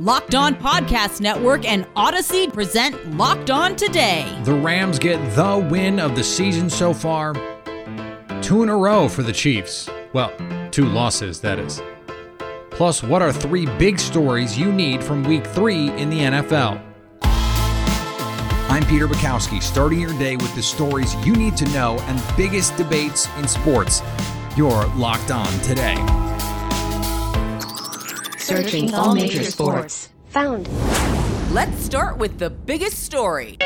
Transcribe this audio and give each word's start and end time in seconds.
Locked 0.00 0.34
On 0.34 0.54
Podcast 0.54 1.20
Network 1.20 1.66
and 1.66 1.84
Audacy 1.94 2.50
present 2.50 3.18
Locked 3.18 3.50
On 3.50 3.76
Today. 3.76 4.40
The 4.44 4.54
Rams 4.54 4.98
get 4.98 5.18
the 5.36 5.68
win 5.70 6.00
of 6.00 6.16
the 6.16 6.24
season 6.24 6.70
so 6.70 6.94
far. 6.94 7.34
Two 8.40 8.62
in 8.62 8.70
a 8.70 8.76
row 8.78 9.10
for 9.10 9.22
the 9.22 9.32
Chiefs. 9.34 9.90
Well, 10.14 10.32
two 10.70 10.86
losses, 10.86 11.42
that 11.42 11.58
is. 11.58 11.82
Plus, 12.70 13.02
what 13.02 13.20
are 13.20 13.30
three 13.30 13.66
big 13.76 13.98
stories 13.98 14.58
you 14.58 14.72
need 14.72 15.04
from 15.04 15.22
week 15.22 15.46
three 15.46 15.90
in 15.90 16.08
the 16.08 16.20
NFL? 16.20 16.82
I'm 18.70 18.86
Peter 18.86 19.06
Bukowski, 19.06 19.62
starting 19.62 20.00
your 20.00 20.18
day 20.18 20.36
with 20.36 20.54
the 20.54 20.62
stories 20.62 21.14
you 21.26 21.34
need 21.34 21.58
to 21.58 21.66
know 21.74 21.98
and 22.04 22.22
biggest 22.38 22.74
debates 22.78 23.28
in 23.36 23.46
sports. 23.46 24.00
You're 24.56 24.86
locked 24.94 25.30
on 25.30 25.52
today. 25.60 25.96
Searching 28.50 28.92
all 28.94 29.14
major 29.14 29.44
sports. 29.44 30.08
Found. 30.30 30.68
Let's 31.52 31.84
start 31.84 32.18
with 32.18 32.40
the 32.40 32.50
biggest 32.50 33.04
story. 33.04 33.56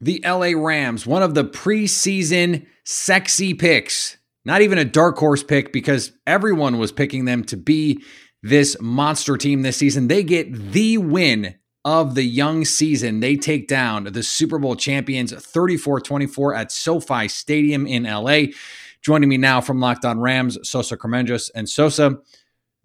The 0.00 0.24
LA 0.24 0.52
Rams, 0.56 1.06
one 1.06 1.22
of 1.22 1.34
the 1.34 1.44
preseason 1.44 2.64
sexy 2.84 3.52
picks. 3.52 4.16
Not 4.46 4.62
even 4.62 4.78
a 4.78 4.84
dark 4.86 5.18
horse 5.18 5.42
pick 5.42 5.74
because 5.74 6.12
everyone 6.26 6.78
was 6.78 6.90
picking 6.90 7.26
them 7.26 7.44
to 7.44 7.58
be 7.58 8.02
this 8.42 8.80
monster 8.80 9.36
team 9.36 9.60
this 9.60 9.76
season. 9.76 10.08
They 10.08 10.22
get 10.22 10.72
the 10.72 10.96
win 10.96 11.54
of 11.84 12.14
the 12.14 12.24
young 12.24 12.64
season. 12.64 13.20
They 13.20 13.36
take 13.36 13.68
down 13.68 14.04
the 14.04 14.22
Super 14.22 14.58
Bowl 14.58 14.74
champions 14.74 15.34
34 15.34 16.00
24 16.00 16.54
at 16.54 16.72
SoFi 16.72 17.28
Stadium 17.28 17.86
in 17.86 18.04
LA. 18.04 18.54
Joining 19.02 19.28
me 19.28 19.36
now 19.36 19.60
from 19.60 19.80
Locked 19.80 20.06
On 20.06 20.18
Rams, 20.18 20.56
Sosa 20.62 20.96
Kremenjas. 20.96 21.50
And 21.54 21.68
Sosa, 21.68 22.20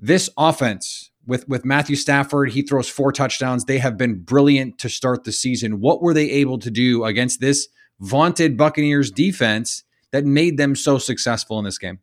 this 0.04 0.30
offense 0.38 1.12
with 1.26 1.48
with 1.48 1.64
Matthew 1.64 1.96
Stafford, 1.96 2.52
he 2.52 2.62
throws 2.62 2.90
four 2.90 3.14
touchdowns. 3.14 3.64
They 3.64 3.78
have 3.78 3.98
been 3.98 4.20
brilliant 4.20 4.78
to 4.80 4.90
start 4.90 5.23
the 5.23 5.32
season. 5.32 5.80
What 5.80 6.02
were 6.02 6.14
they 6.14 6.30
able 6.30 6.59
to 6.59 6.70
do 6.70 7.06
against 7.06 7.40
this 7.40 7.70
vaunted 8.02 8.58
Buccaneers 8.58 9.09
defense 9.09 9.86
that 10.12 10.26
made 10.26 10.58
them 10.58 10.76
so 10.76 10.98
successful 10.98 11.58
in 11.58 11.64
this 11.64 11.78
game? 11.78 12.00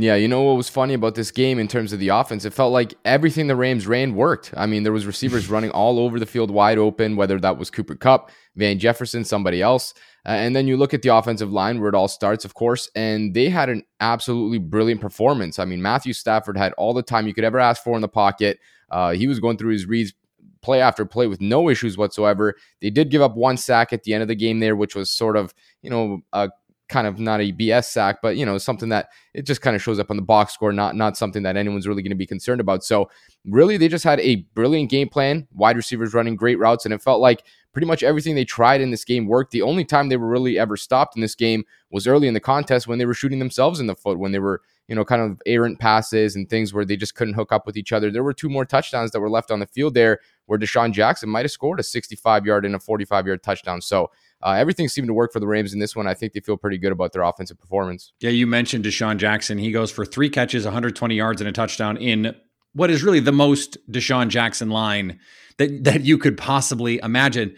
Yeah, 0.00 0.14
you 0.14 0.28
know 0.28 0.40
what 0.40 0.56
was 0.56 0.70
funny 0.70 0.94
about 0.94 1.14
this 1.14 1.30
game 1.30 1.58
in 1.58 1.68
terms 1.68 1.92
of 1.92 2.00
the 2.00 2.08
offense? 2.08 2.46
It 2.46 2.54
felt 2.54 2.72
like 2.72 2.94
everything 3.04 3.48
the 3.48 3.56
Rams 3.56 3.86
ran 3.86 4.14
worked. 4.14 4.50
I 4.56 4.64
mean, 4.64 4.82
there 4.82 4.94
was 4.94 5.04
receivers 5.04 5.48
running 5.50 5.70
all 5.72 5.98
over 5.98 6.18
the 6.18 6.24
field 6.24 6.50
wide 6.50 6.78
open, 6.78 7.16
whether 7.16 7.38
that 7.40 7.58
was 7.58 7.70
Cooper 7.70 7.94
Kupp, 7.94 8.30
Van 8.56 8.78
Jefferson, 8.78 9.24
somebody 9.24 9.60
else. 9.60 9.92
Uh, 10.24 10.30
and 10.30 10.56
then 10.56 10.66
you 10.66 10.78
look 10.78 10.94
at 10.94 11.02
the 11.02 11.14
offensive 11.14 11.52
line 11.52 11.80
where 11.80 11.90
it 11.90 11.94
all 11.94 12.08
starts, 12.08 12.46
of 12.46 12.54
course, 12.54 12.90
and 12.94 13.34
they 13.34 13.50
had 13.50 13.68
an 13.68 13.82
absolutely 14.00 14.58
brilliant 14.58 15.02
performance. 15.02 15.58
I 15.58 15.66
mean, 15.66 15.82
Matthew 15.82 16.14
Stafford 16.14 16.56
had 16.56 16.72
all 16.74 16.94
the 16.94 17.02
time 17.02 17.26
you 17.26 17.34
could 17.34 17.44
ever 17.44 17.58
ask 17.58 17.82
for 17.82 17.94
in 17.94 18.00
the 18.00 18.08
pocket. 18.08 18.58
Uh, 18.90 19.10
he 19.10 19.26
was 19.26 19.38
going 19.38 19.58
through 19.58 19.72
his 19.72 19.86
reads 19.86 20.14
play 20.62 20.80
after 20.80 21.04
play 21.04 21.26
with 21.26 21.40
no 21.40 21.68
issues 21.68 21.96
whatsoever. 21.96 22.54
They 22.80 22.90
did 22.90 23.10
give 23.10 23.22
up 23.22 23.34
one 23.34 23.56
sack 23.56 23.92
at 23.92 24.02
the 24.04 24.14
end 24.14 24.22
of 24.22 24.28
the 24.28 24.34
game 24.34 24.60
there, 24.60 24.76
which 24.76 24.94
was 24.94 25.10
sort 25.10 25.36
of, 25.36 25.54
you 25.82 25.90
know, 25.90 26.20
a 26.32 26.50
kind 26.90 27.06
of 27.06 27.18
not 27.18 27.40
a 27.40 27.52
BS 27.52 27.84
sack, 27.84 28.18
but 28.20 28.36
you 28.36 28.44
know 28.44 28.58
something 28.58 28.90
that 28.90 29.08
it 29.32 29.46
just 29.46 29.62
kind 29.62 29.74
of 29.74 29.82
shows 29.82 29.98
up 29.98 30.10
on 30.10 30.16
the 30.16 30.22
box 30.22 30.52
score, 30.52 30.72
not 30.72 30.96
not 30.96 31.16
something 31.16 31.44
that 31.44 31.56
anyone's 31.56 31.88
really 31.88 32.02
going 32.02 32.10
to 32.10 32.16
be 32.16 32.26
concerned 32.26 32.60
about. 32.60 32.84
So 32.84 33.08
really, 33.46 33.78
they 33.78 33.88
just 33.88 34.04
had 34.04 34.20
a 34.20 34.36
brilliant 34.54 34.90
game 34.90 35.08
plan, 35.08 35.48
wide 35.52 35.76
receivers 35.76 36.12
running 36.12 36.36
great 36.36 36.58
routes, 36.58 36.84
and 36.84 36.92
it 36.92 37.00
felt 37.00 37.20
like 37.20 37.44
pretty 37.72 37.86
much 37.86 38.02
everything 38.02 38.34
they 38.34 38.44
tried 38.44 38.80
in 38.80 38.90
this 38.90 39.04
game 39.04 39.26
worked. 39.26 39.52
The 39.52 39.62
only 39.62 39.84
time 39.84 40.08
they 40.08 40.16
were 40.16 40.28
really 40.28 40.58
ever 40.58 40.76
stopped 40.76 41.16
in 41.16 41.22
this 41.22 41.36
game 41.36 41.64
was 41.90 42.06
early 42.06 42.26
in 42.26 42.34
the 42.34 42.40
contest 42.40 42.88
when 42.88 42.98
they 42.98 43.06
were 43.06 43.14
shooting 43.14 43.38
themselves 43.38 43.78
in 43.80 43.86
the 43.86 43.94
foot, 43.94 44.18
when 44.18 44.32
they 44.32 44.40
were 44.40 44.60
you 44.88 44.96
know 44.96 45.04
kind 45.04 45.22
of 45.22 45.40
errant 45.46 45.78
passes 45.78 46.34
and 46.34 46.50
things 46.50 46.74
where 46.74 46.84
they 46.84 46.96
just 46.96 47.14
couldn't 47.14 47.34
hook 47.34 47.52
up 47.52 47.64
with 47.64 47.76
each 47.76 47.92
other. 47.92 48.10
There 48.10 48.24
were 48.24 48.34
two 48.34 48.50
more 48.50 48.64
touchdowns 48.64 49.12
that 49.12 49.20
were 49.20 49.30
left 49.30 49.52
on 49.52 49.60
the 49.60 49.66
field 49.66 49.94
there 49.94 50.18
where 50.46 50.58
DeSean 50.58 50.92
Jackson 50.92 51.30
might 51.30 51.44
have 51.44 51.52
scored 51.52 51.78
a 51.78 51.84
65 51.84 52.44
yard 52.44 52.66
and 52.66 52.74
a 52.74 52.80
45 52.80 53.26
yard 53.28 53.42
touchdown. 53.44 53.80
So 53.80 54.10
uh, 54.42 54.52
everything 54.52 54.88
seemed 54.88 55.08
to 55.08 55.14
work 55.14 55.32
for 55.32 55.40
the 55.40 55.46
Rams 55.46 55.72
in 55.72 55.80
this 55.80 55.94
one. 55.94 56.06
I 56.06 56.14
think 56.14 56.32
they 56.32 56.40
feel 56.40 56.56
pretty 56.56 56.78
good 56.78 56.92
about 56.92 57.12
their 57.12 57.22
offensive 57.22 57.58
performance. 57.58 58.12
Yeah, 58.20 58.30
you 58.30 58.46
mentioned 58.46 58.84
DeSean 58.84 59.18
Jackson. 59.18 59.58
He 59.58 59.70
goes 59.70 59.90
for 59.90 60.04
three 60.04 60.30
catches, 60.30 60.64
120 60.64 61.14
yards, 61.14 61.40
and 61.40 61.48
a 61.48 61.52
touchdown 61.52 61.96
in 61.96 62.34
what 62.72 62.90
is 62.90 63.02
really 63.02 63.20
the 63.20 63.32
most 63.32 63.76
DeSean 63.90 64.28
Jackson 64.28 64.70
line 64.70 65.18
that 65.58 65.84
that 65.84 66.02
you 66.02 66.16
could 66.18 66.38
possibly 66.38 66.98
imagine. 67.02 67.54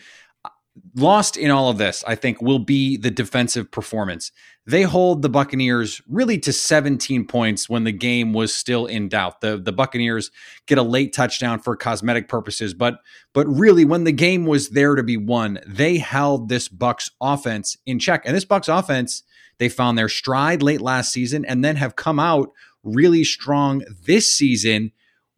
Lost 0.97 1.37
in 1.37 1.51
all 1.51 1.69
of 1.69 1.77
this, 1.77 2.03
I 2.07 2.15
think, 2.15 2.41
will 2.41 2.59
be 2.59 2.97
the 2.97 3.11
defensive 3.11 3.71
performance. 3.71 4.33
They 4.65 4.83
hold 4.83 5.23
the 5.23 5.29
Buccaneers 5.29 6.01
really 6.09 6.39
to 6.39 6.53
17 6.53 7.27
points 7.27 7.69
when 7.69 7.83
the 7.83 7.93
game 7.93 8.33
was 8.33 8.55
still 8.55 8.87
in 8.87 9.09
doubt. 9.09 9.41
The 9.41 9.57
the 9.57 9.73
Buccaneers 9.73 10.31
get 10.67 10.79
a 10.79 10.83
late 10.83 11.13
touchdown 11.13 11.59
for 11.59 11.75
cosmetic 11.77 12.29
purposes, 12.29 12.73
but 12.73 13.01
but 13.33 13.47
really 13.49 13.85
when 13.85 14.05
the 14.05 14.13
game 14.13 14.47
was 14.47 14.71
there 14.71 14.95
to 14.95 15.03
be 15.03 15.17
won, 15.17 15.59
they 15.67 15.99
held 15.99 16.49
this 16.49 16.69
Bucks 16.69 17.11
offense 17.21 17.77
in 17.87 17.99
check. 17.99 18.23
And 18.25 18.37
this 18.37 18.45
Bucks 18.45 18.69
offense, 18.69 19.25
they 19.59 19.69
found 19.69 19.99
their 19.99 20.09
stride 20.09 20.63
late 20.63 20.81
last 20.81 21.13
season 21.13 21.45
and 21.45 21.65
then 21.65 21.77
have 21.77 21.97
come 21.97 22.21
out 22.21 22.53
really 22.85 23.25
strong 23.25 23.83
this 24.05 24.31
season. 24.33 24.93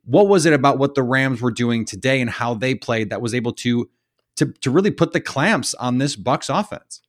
What 0.04 0.28
was 0.28 0.44
it 0.44 0.52
about 0.52 0.78
what 0.78 0.94
the 0.94 1.02
Rams 1.02 1.40
were 1.40 1.50
doing 1.50 1.86
today 1.86 2.20
and 2.20 2.28
how 2.28 2.52
they 2.52 2.74
played 2.74 3.08
that 3.08 3.22
was 3.22 3.34
able 3.34 3.52
to 3.54 3.88
to 4.36 4.52
to 4.60 4.70
really 4.70 4.90
put 4.90 5.12
the 5.12 5.20
clamps 5.20 5.74
on 5.74 5.98
this 5.98 6.16
Bucks 6.16 6.48
offense. 6.48 7.00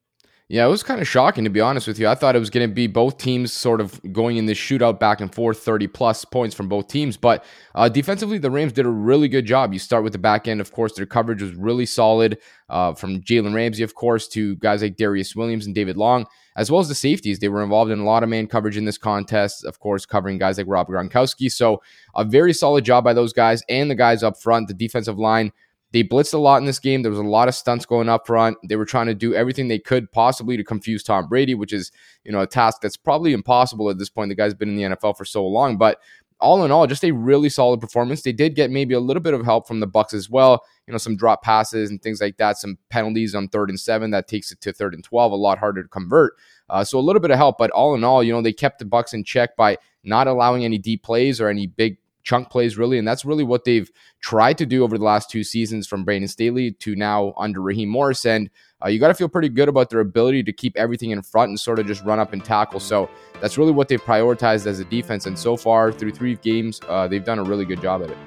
Yeah, 0.48 0.64
it 0.68 0.70
was 0.70 0.84
kind 0.84 1.02
of 1.02 1.08
shocking 1.08 1.44
to 1.46 1.50
be 1.50 1.60
honest 1.60 1.88
with 1.88 1.98
you. 1.98 2.08
I 2.08 2.14
thought 2.14 2.36
it 2.36 2.40
was 2.40 2.52
going 2.52 2.70
to 2.70 2.74
be 2.74 2.86
both 2.86 3.18
teams 3.18 3.52
sort 3.52 3.82
of 3.82 4.00
going 4.14 4.38
in 4.38 4.46
this 4.46 4.60
shootout 4.60 5.00
back 5.00 5.20
and 5.20 5.34
forth, 5.34 5.58
30 5.58 5.88
plus 5.88 6.24
points 6.24 6.56
from 6.56 6.70
both 6.70 6.88
teams. 6.88 7.18
But 7.18 7.44
uh, 7.74 7.90
defensively, 7.90 8.38
the 8.38 8.52
Rams 8.52 8.72
did 8.72 8.86
a 8.86 8.90
really 8.90 9.28
good 9.28 9.48
job. 9.48 9.74
You 9.74 9.80
start 9.80 10.04
with 10.04 10.14
the 10.14 10.20
back 10.20 10.48
end, 10.48 10.62
of 10.62 10.72
course, 10.72 10.94
their 10.94 11.08
coverage 11.08 11.42
was 11.42 11.54
really 11.56 11.88
solid 11.88 12.38
uh, 12.70 12.94
from 12.94 13.22
Jalen 13.22 13.56
Ramsey, 13.56 13.82
of 13.82 13.96
course, 13.96 14.28
to 14.30 14.56
guys 14.58 14.84
like 14.84 14.98
Darious 14.98 15.36
Williams 15.36 15.66
and 15.66 15.74
David 15.74 15.98
Long, 15.98 16.28
as 16.56 16.70
well 16.70 16.80
as 16.80 16.90
the 16.90 16.96
safeties. 16.96 17.40
They 17.40 17.50
were 17.50 17.64
involved 17.64 17.90
in 17.90 17.98
a 17.98 18.06
lot 18.06 18.22
of 18.22 18.30
man 18.30 18.46
coverage 18.46 18.78
in 18.78 18.86
this 18.86 19.00
contest, 19.00 19.66
of 19.66 19.80
course, 19.80 20.06
covering 20.06 20.38
guys 20.38 20.60
like 20.60 20.68
Rob 20.70 20.88
Gronkowski. 20.88 21.52
So 21.52 21.82
a 22.14 22.24
very 22.24 22.54
solid 22.54 22.86
job 22.86 23.04
by 23.04 23.14
those 23.14 23.34
guys 23.34 23.64
and 23.68 23.90
the 23.90 23.96
guys 23.96 24.22
up 24.22 24.40
front. 24.40 24.68
The 24.68 24.76
defensive 24.76 25.18
line 25.18 25.52
they 25.96 26.04
blitzed 26.04 26.34
a 26.34 26.38
lot 26.38 26.58
in 26.58 26.66
this 26.66 26.78
game. 26.78 27.04
There 27.04 27.10
was 27.10 27.22
a 27.22 27.24
lot 27.24 27.48
of 27.48 27.56
stunts 27.56 27.86
going 27.86 28.10
up 28.10 28.28
front. 28.28 28.58
They 28.68 28.76
were 28.76 28.84
trying 28.84 29.06
to 29.06 29.14
do 29.14 29.34
everything 29.34 29.70
they 29.70 29.80
could 29.80 30.12
possibly 30.12 30.58
to 30.58 30.64
confuse 30.66 31.04
Tom 31.04 31.30
Brady, 31.30 31.56
which 31.56 31.72
is, 31.72 31.90
you 32.26 32.34
know, 32.34 32.42
a 32.42 32.48
task 32.48 32.82
that's 32.82 32.98
probably 32.98 33.32
impossible 33.32 33.90
at 33.90 33.98
this 33.98 34.10
point. 34.10 34.28
The 34.28 34.36
guy's 34.36 34.54
been 34.54 34.68
in 34.68 34.76
the 34.76 34.98
NFL 34.98 35.16
for 35.16 35.24
so 35.24 35.48
long, 35.48 35.78
but 35.78 36.02
all 36.42 36.66
in 36.66 36.72
all, 36.72 36.86
just 36.86 37.06
a 37.06 37.12
really 37.12 37.48
solid 37.48 37.80
performance. 37.80 38.24
They 38.24 38.34
did 38.34 38.56
get 38.56 38.72
maybe 38.72 38.94
a 38.94 39.00
little 39.00 39.22
bit 39.24 39.34
of 39.34 39.46
help 39.46 39.70
from 39.70 39.80
the 39.80 39.88
Bucks 39.88 40.14
as 40.14 40.30
well. 40.30 40.66
You 40.86 40.92
know, 40.92 40.98
some 40.98 41.16
drop 41.16 41.42
passes 41.42 41.90
and 41.90 42.02
things 42.02 42.20
like 42.20 42.36
that. 42.40 42.58
Some 42.58 42.78
penalties 42.90 43.34
on 43.34 43.48
third 43.48 43.70
and 43.70 43.80
seven 43.80 44.12
that 44.12 44.28
takes 44.28 44.52
it 44.52 44.60
to 44.62 44.74
third 44.74 44.94
and 44.94 45.02
twelve. 45.02 45.32
A 45.32 45.36
lot 45.36 45.60
harder 45.60 45.82
to 45.82 45.88
convert. 45.88 46.34
Uh, 46.70 46.84
so 46.84 47.00
a 47.00 47.00
little 47.00 47.22
bit 47.22 47.32
of 47.32 47.38
help, 47.38 47.58
but 47.58 47.72
all 47.72 47.96
in 47.96 48.04
all, 48.04 48.22
you 48.22 48.34
know, 48.34 48.42
they 48.42 48.52
kept 48.52 48.80
the 48.80 48.86
Bucks 48.86 49.14
in 49.14 49.24
check 49.24 49.56
by 49.56 49.78
not 50.04 50.28
allowing 50.28 50.66
any 50.66 50.78
deep 50.78 51.04
plays 51.04 51.40
or 51.40 51.48
any 51.48 51.68
big 51.68 52.00
chunk 52.26 52.50
plays, 52.50 52.78
really. 52.78 52.98
And 52.98 53.08
that's 53.08 53.24
really 53.24 53.44
what 53.44 53.64
they've 53.64 53.90
tried 54.20 54.58
to 54.58 54.66
do 54.66 54.84
over 54.84 54.98
the 54.98 55.04
last 55.04 55.30
two 55.30 55.44
seasons 55.44 55.88
from 55.88 56.04
Brandon 56.04 56.28
Staley 56.28 56.72
to 56.72 56.96
now 56.96 57.34
under 57.38 57.62
Raheem 57.62 57.88
Morris. 57.88 58.26
And 58.26 58.50
uh, 58.84 58.90
you 58.90 59.00
got 59.00 59.08
to 59.08 59.14
feel 59.14 59.30
pretty 59.30 59.48
good 59.48 59.70
about 59.70 59.90
their 59.90 60.02
ability 60.02 60.44
to 60.44 60.52
keep 60.52 60.76
everything 60.76 61.12
in 61.12 61.22
front 61.22 61.50
and 61.50 61.60
sort 61.60 61.80
of 61.80 61.88
just 61.88 62.04
run 62.04 62.20
up 62.20 62.34
and 62.34 62.44
tackle. 62.44 62.82
So 62.82 63.10
that's 63.40 63.58
really 63.58 63.72
what 63.72 63.88
they've 63.88 64.04
prioritized 64.04 64.68
as 64.68 64.80
a 64.80 64.86
defense. 64.86 65.26
And 65.28 65.40
so 65.40 65.56
far, 65.56 65.92
through 65.92 66.12
three 66.12 66.36
games, 66.36 66.82
uh, 66.90 67.08
they've 67.08 67.24
done 67.24 67.40
a 67.40 67.44
really 67.44 67.64
good 67.64 67.82
job 67.82 68.04
at 68.04 68.10
it. 68.10 68.18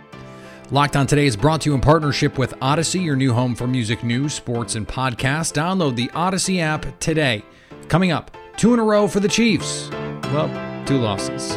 Locked 0.71 0.97
On 0.97 1.07
Today 1.07 1.27
is 1.27 1.37
brought 1.37 1.63
to 1.63 1.71
you 1.71 1.75
in 1.75 1.81
partnership 1.81 2.37
with 2.39 2.53
Audacy, 2.61 3.03
your 3.03 3.17
new 3.17 3.33
home 3.33 3.55
for 3.55 3.67
music 3.67 4.05
news, 4.05 4.35
sports, 4.35 4.75
and 4.75 4.87
podcasts. 4.87 5.53
Download 5.53 5.97
the 5.97 6.09
Audacy 6.09 6.61
app 6.61 6.99
today. 7.01 7.43
Coming 7.89 8.13
up, 8.13 8.37
two 8.59 8.75
in 8.75 8.81
a 8.81 8.85
row 8.85 9.09
for 9.09 9.21
the 9.21 9.29
Chiefs. 9.29 9.89
Well, 10.25 10.49
two 10.85 10.99
losses. 10.99 11.57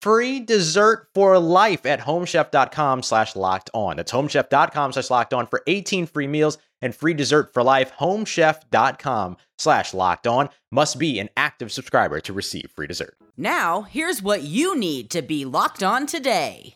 free 0.00 0.40
dessert 0.40 1.08
for 1.14 1.38
life 1.38 1.86
at 1.86 2.00
homechef.com 2.00 3.02
slash 3.02 3.36
locked 3.36 3.70
on. 3.74 3.96
That's 3.96 4.12
homechef.com 4.12 4.92
slash 4.92 5.10
locked 5.10 5.34
on 5.34 5.46
for 5.46 5.62
18 5.66 6.06
free 6.06 6.26
meals 6.26 6.58
and 6.82 6.94
free 6.94 7.14
dessert 7.14 7.52
for 7.52 7.62
life. 7.62 7.92
Homechef.com 7.98 9.36
slash 9.58 9.94
locked 9.94 10.26
on 10.26 10.48
must 10.70 10.98
be 10.98 11.18
an 11.18 11.28
active 11.36 11.72
subscriber 11.72 12.20
to 12.20 12.32
receive 12.32 12.70
free 12.74 12.86
dessert. 12.86 13.16
Now, 13.36 13.82
here's 13.82 14.22
what 14.22 14.42
you 14.42 14.78
need 14.78 15.10
to 15.10 15.22
be 15.22 15.44
locked 15.44 15.82
on 15.82 16.06
today. 16.06 16.72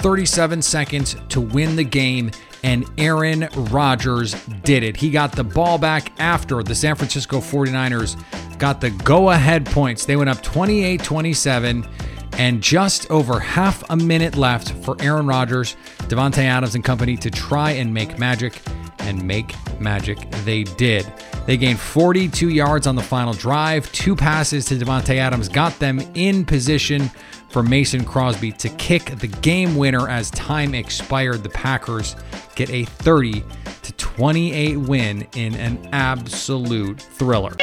37 0.00 0.62
seconds 0.62 1.14
to 1.28 1.40
win 1.40 1.76
the 1.76 1.84
game, 1.84 2.30
and 2.62 2.86
Aaron 2.96 3.48
Rodgers 3.54 4.34
did 4.64 4.82
it. 4.82 4.96
He 4.96 5.10
got 5.10 5.32
the 5.32 5.44
ball 5.44 5.76
back 5.76 6.18
after 6.18 6.62
the 6.62 6.74
San 6.74 6.96
Francisco 6.96 7.38
49ers 7.38 8.16
got 8.60 8.80
the 8.80 8.90
go 8.90 9.30
ahead 9.30 9.66
points. 9.66 10.04
They 10.04 10.14
went 10.14 10.30
up 10.30 10.42
28 10.42 11.02
27, 11.02 11.88
and 12.34 12.62
just 12.62 13.10
over 13.10 13.40
half 13.40 13.82
a 13.90 13.96
minute 13.96 14.36
left 14.36 14.72
for 14.84 14.96
Aaron 15.00 15.26
Rodgers, 15.26 15.76
Davante 16.02 16.44
Adams, 16.44 16.74
and 16.76 16.84
company 16.84 17.16
to 17.16 17.30
try 17.30 17.72
and 17.72 17.92
make 17.92 18.18
magic. 18.18 18.60
And 19.00 19.24
make 19.24 19.54
magic 19.80 20.30
they 20.44 20.62
did. 20.62 21.10
They 21.46 21.56
gained 21.56 21.80
42 21.80 22.50
yards 22.50 22.86
on 22.86 22.96
the 22.96 23.02
final 23.02 23.32
drive. 23.32 23.90
Two 23.92 24.14
passes 24.14 24.66
to 24.66 24.74
Davante 24.74 25.16
Adams 25.16 25.48
got 25.48 25.76
them 25.78 26.00
in 26.14 26.44
position 26.44 27.10
for 27.48 27.62
Mason 27.62 28.04
Crosby 28.04 28.52
to 28.52 28.68
kick 28.68 29.06
the 29.18 29.26
game 29.26 29.74
winner 29.74 30.06
as 30.08 30.30
time 30.32 30.74
expired. 30.74 31.42
The 31.42 31.48
Packers 31.48 32.14
get 32.54 32.68
a 32.70 32.84
30 32.84 33.42
to 33.82 33.92
28 33.94 34.76
win 34.76 35.26
in 35.34 35.54
an 35.54 35.88
absolute 35.92 37.00
thriller. 37.00 37.56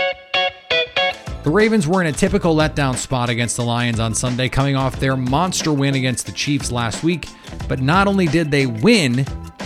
The 1.47 1.53
Ravens 1.53 1.87
were 1.87 2.01
in 2.01 2.07
a 2.07 2.11
typical 2.11 2.53
letdown 2.53 2.97
spot 2.97 3.29
against 3.29 3.55
the 3.55 3.63
Lions 3.63 4.01
on 4.01 4.13
Sunday, 4.13 4.49
coming 4.49 4.75
off 4.75 4.99
their 4.99 5.15
monster 5.15 5.71
win 5.71 5.95
against 5.95 6.25
the 6.25 6.33
Chiefs 6.33 6.73
last 6.73 7.05
week. 7.05 7.29
But 7.69 7.79
not 7.79 8.05
only 8.05 8.25
did 8.25 8.51
they 8.51 8.65
win, 8.65 9.25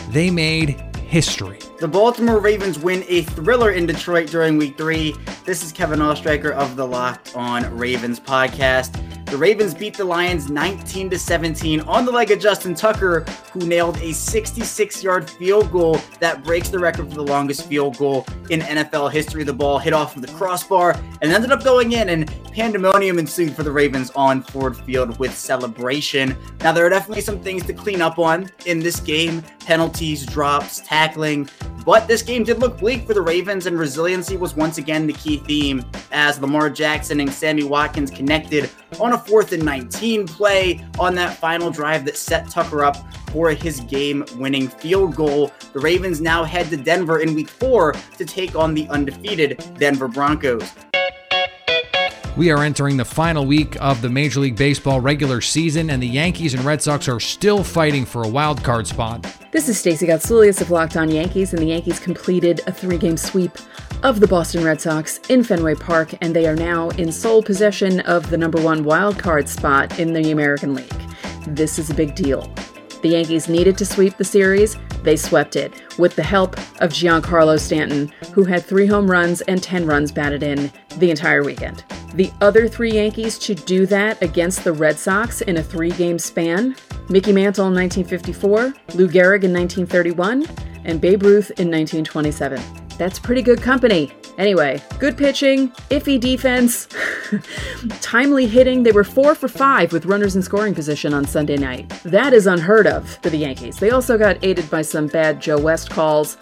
they 0.09 0.29
made 0.29 0.79
history. 0.97 1.57
The 1.79 1.87
Baltimore 1.87 2.39
Ravens 2.39 2.77
win 2.77 3.03
a 3.07 3.23
thriller 3.23 3.71
in 3.71 3.87
Detroit 3.87 4.29
during 4.29 4.59
week 4.59 4.77
three. 4.77 5.15
This 5.43 5.63
is 5.63 5.71
Kevin 5.71 5.97
Oestreicher 5.97 6.51
of 6.51 6.75
the 6.75 6.85
Locked 6.85 7.35
On 7.35 7.75
Ravens 7.75 8.19
podcast. 8.19 8.95
The 9.31 9.37
Ravens 9.37 9.73
beat 9.73 9.95
the 9.95 10.03
Lions 10.03 10.51
19 10.51 11.09
to 11.09 11.17
17 11.17 11.79
on 11.81 12.03
the 12.03 12.11
leg 12.11 12.31
of 12.31 12.39
Justin 12.39 12.75
Tucker, 12.75 13.21
who 13.53 13.61
nailed 13.61 13.95
a 13.99 14.09
66-yard 14.09 15.29
field 15.29 15.71
goal 15.71 16.01
that 16.19 16.43
breaks 16.43 16.67
the 16.67 16.77
record 16.77 17.07
for 17.07 17.15
the 17.15 17.23
longest 17.23 17.65
field 17.65 17.97
goal 17.97 18.27
in 18.49 18.59
NFL 18.59 19.09
history. 19.09 19.45
The 19.45 19.53
ball 19.53 19.79
hit 19.79 19.93
off 19.93 20.17
of 20.17 20.21
the 20.21 20.27
crossbar 20.33 20.99
and 21.21 21.31
ended 21.31 21.53
up 21.53 21.63
going 21.63 21.93
in, 21.93 22.09
and 22.09 22.29
pandemonium 22.51 23.19
ensued 23.19 23.55
for 23.55 23.63
the 23.63 23.71
Ravens 23.71 24.11
on 24.17 24.43
Ford 24.43 24.75
Field 24.75 25.17
with 25.17 25.33
celebration. 25.33 26.35
Now 26.59 26.73
there 26.73 26.85
are 26.85 26.89
definitely 26.89 27.21
some 27.21 27.39
things 27.39 27.65
to 27.67 27.73
clean 27.73 28.01
up 28.01 28.19
on 28.19 28.51
in 28.65 28.79
this 28.79 28.99
game: 28.99 29.43
penalties, 29.59 30.25
drops, 30.25 30.81
tackling. 30.81 31.49
But 31.85 32.07
this 32.07 32.21
game 32.21 32.43
did 32.43 32.59
look 32.59 32.77
bleak 32.77 33.07
for 33.07 33.13
the 33.13 33.21
Ravens, 33.21 33.65
and 33.65 33.77
resiliency 33.77 34.37
was 34.37 34.55
once 34.55 34.77
again 34.77 35.07
the 35.07 35.13
key 35.13 35.37
theme 35.37 35.83
as 36.11 36.39
Lamar 36.39 36.69
Jackson 36.69 37.19
and 37.19 37.31
Sammy 37.31 37.63
Watkins 37.63 38.11
connected 38.11 38.69
on 38.99 39.13
a 39.13 39.17
fourth 39.17 39.51
and 39.51 39.63
19 39.63 40.27
play 40.27 40.85
on 40.99 41.15
that 41.15 41.37
final 41.37 41.71
drive 41.71 42.05
that 42.05 42.17
set 42.17 42.49
Tucker 42.49 42.83
up 42.83 42.97
for 43.31 43.49
his 43.49 43.79
game 43.81 44.25
winning 44.35 44.67
field 44.67 45.15
goal. 45.15 45.51
The 45.73 45.79
Ravens 45.79 46.21
now 46.21 46.43
head 46.43 46.69
to 46.69 46.77
Denver 46.77 47.19
in 47.19 47.33
week 47.33 47.49
four 47.49 47.93
to 48.17 48.25
take 48.25 48.55
on 48.55 48.73
the 48.73 48.87
undefeated 48.89 49.63
Denver 49.77 50.07
Broncos. 50.07 50.69
We 52.37 52.49
are 52.49 52.63
entering 52.63 52.95
the 52.95 53.03
final 53.03 53.45
week 53.45 53.75
of 53.81 54.01
the 54.01 54.09
Major 54.09 54.39
League 54.39 54.55
Baseball 54.55 55.01
regular 55.01 55.41
season, 55.41 55.89
and 55.89 56.01
the 56.01 56.07
Yankees 56.07 56.53
and 56.53 56.63
Red 56.63 56.81
Sox 56.81 57.09
are 57.09 57.19
still 57.19 57.61
fighting 57.61 58.05
for 58.05 58.23
a 58.23 58.27
wild 58.27 58.63
card 58.63 58.87
spot. 58.87 59.27
This 59.51 59.67
is 59.67 59.77
Stacey 59.77 60.07
Gotsoulias 60.07 60.61
of 60.61 60.71
Locked 60.71 60.95
On 60.95 61.09
Yankees, 61.09 61.51
and 61.51 61.61
the 61.61 61.67
Yankees 61.67 61.99
completed 61.99 62.61
a 62.67 62.71
three 62.71 62.97
game 62.97 63.17
sweep 63.17 63.51
of 64.03 64.21
the 64.21 64.27
Boston 64.27 64.63
Red 64.63 64.79
Sox 64.79 65.17
in 65.27 65.43
Fenway 65.43 65.75
Park, 65.75 66.13
and 66.21 66.33
they 66.33 66.47
are 66.47 66.55
now 66.55 66.87
in 66.91 67.11
sole 67.11 67.43
possession 67.43 67.99
of 68.01 68.29
the 68.29 68.37
number 68.37 68.61
one 68.61 68.85
wild 68.85 69.19
card 69.19 69.49
spot 69.49 69.99
in 69.99 70.13
the 70.13 70.31
American 70.31 70.73
League. 70.73 70.89
This 71.47 71.77
is 71.77 71.89
a 71.89 71.93
big 71.93 72.15
deal. 72.15 72.49
The 73.01 73.09
Yankees 73.09 73.49
needed 73.49 73.77
to 73.77 73.85
sweep 73.85 74.15
the 74.15 74.23
series. 74.23 74.77
They 75.03 75.15
swept 75.15 75.55
it 75.55 75.73
with 75.97 76.15
the 76.15 76.23
help 76.23 76.57
of 76.81 76.91
Giancarlo 76.91 77.59
Stanton, 77.59 78.11
who 78.33 78.43
had 78.43 78.63
three 78.63 78.85
home 78.85 79.09
runs 79.09 79.41
and 79.41 79.61
10 79.61 79.85
runs 79.85 80.11
batted 80.11 80.43
in 80.43 80.71
the 80.97 81.09
entire 81.09 81.43
weekend. 81.43 81.83
The 82.13 82.31
other 82.41 82.67
three 82.67 82.91
Yankees 82.91 83.39
to 83.39 83.55
do 83.55 83.85
that 83.87 84.21
against 84.21 84.63
the 84.63 84.73
Red 84.73 84.99
Sox 84.99 85.41
in 85.41 85.57
a 85.57 85.63
three 85.63 85.91
game 85.91 86.19
span 86.19 86.75
Mickey 87.09 87.33
Mantle 87.33 87.67
in 87.67 87.73
1954, 87.73 88.73
Lou 88.95 89.07
Gehrig 89.07 89.43
in 89.43 89.53
1931, 89.53 90.47
and 90.85 91.01
Babe 91.01 91.23
Ruth 91.23 91.51
in 91.59 91.69
1927. 91.69 92.61
That's 92.97 93.19
pretty 93.19 93.41
good 93.41 93.61
company. 93.61 94.11
Anyway, 94.41 94.81
good 94.97 95.15
pitching, 95.15 95.69
iffy 95.91 96.19
defense, 96.19 96.87
timely 98.01 98.47
hitting. 98.47 98.81
They 98.81 98.91
were 98.91 99.03
four 99.03 99.35
for 99.35 99.47
five 99.47 99.93
with 99.93 100.07
runners 100.07 100.35
in 100.35 100.41
scoring 100.41 100.73
position 100.73 101.13
on 101.13 101.27
Sunday 101.27 101.57
night. 101.57 101.87
That 102.03 102.33
is 102.33 102.47
unheard 102.47 102.87
of 102.87 103.07
for 103.17 103.29
the 103.29 103.37
Yankees. 103.37 103.77
They 103.77 103.91
also 103.91 104.17
got 104.17 104.43
aided 104.43 104.67
by 104.71 104.81
some 104.81 105.05
bad 105.05 105.39
Joe 105.39 105.59
West 105.59 105.91
calls. 105.91 106.37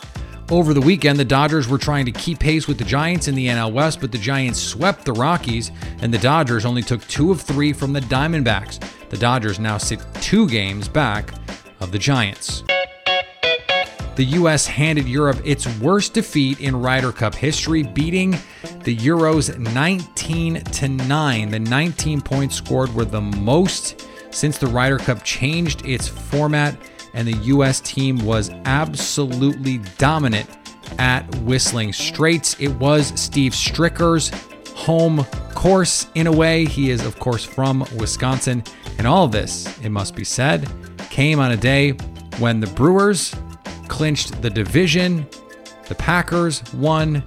Over 0.50 0.74
the 0.74 0.80
weekend, 0.80 1.20
the 1.20 1.26
Dodgers 1.26 1.68
were 1.68 1.78
trying 1.78 2.06
to 2.06 2.14
keep 2.14 2.40
pace 2.40 2.70
with 2.70 2.78
the 2.78 2.86
Giants 2.86 3.28
in 3.28 3.36
the 3.36 3.48
NL 3.48 3.74
West, 3.74 4.00
but 4.00 4.14
the 4.14 4.18
Giants 4.18 4.62
swept 4.62 5.04
the 5.04 5.12
Rockies, 5.12 5.70
and 6.02 6.14
the 6.14 6.20
Dodgers 6.20 6.64
only 6.64 6.82
took 6.82 7.06
two 7.10 7.32
of 7.32 7.42
three 7.42 7.74
from 7.74 7.92
the 7.92 8.00
Diamondbacks. 8.00 8.80
The 9.10 9.18
Dodgers 9.18 9.60
now 9.60 9.78
sit 9.78 10.00
two 10.22 10.48
games 10.48 10.88
back 10.88 11.34
of 11.82 11.92
the 11.92 12.00
Giants. 12.00 12.64
The 14.20 14.26
U.S. 14.36 14.68
handed 14.68 15.08
Europe 15.08 15.40
its 15.46 15.66
worst 15.80 16.14
defeat 16.14 16.60
in 16.60 16.76
Ryder 16.76 17.14
Cup 17.14 17.34
history, 17.34 17.84
beating 17.84 18.32
the 18.84 18.94
Euros 18.94 19.58
19 19.58 20.56
to 20.62 20.90
9. 20.90 21.50
The 21.50 21.60
19 21.60 22.20
points 22.20 22.58
scored 22.58 22.94
were 22.94 23.06
the 23.06 23.22
most 23.22 24.06
since 24.30 24.58
the 24.58 24.68
Ryder 24.68 24.98
Cup 24.98 25.24
changed 25.24 25.86
its 25.86 26.10
format, 26.10 26.76
and 27.14 27.26
the 27.26 27.38
U.S. 27.44 27.80
team 27.80 28.18
was 28.26 28.50
absolutely 28.66 29.78
dominant 29.98 30.50
at 30.98 31.24
Whistling 31.38 31.94
Straits. 31.94 32.60
It 32.60 32.74
was 32.74 33.18
Steve 33.18 33.54
Stricker's 33.54 34.32
home 34.76 35.24
course 35.56 36.08
in 36.16 36.28
a 36.28 36.32
way. 36.34 36.66
He 36.66 36.90
is, 36.90 37.06
of 37.06 37.18
course, 37.20 37.46
from 37.46 37.86
Wisconsin. 37.96 38.66
And 38.98 39.08
all 39.08 39.24
of 39.24 39.32
this, 39.32 39.80
it 39.80 39.92
must 39.92 40.14
be 40.14 40.26
said, 40.26 40.70
came 41.10 41.40
on 41.40 41.54
a 41.54 41.58
day 41.58 41.92
when 42.40 42.60
the 42.60 42.68
Brewers 42.68 43.34
clinched 43.90 44.42
the 44.42 44.50
division, 44.50 45.28
the 45.90 45.96
Packers 45.96 46.64
won, 46.74 47.24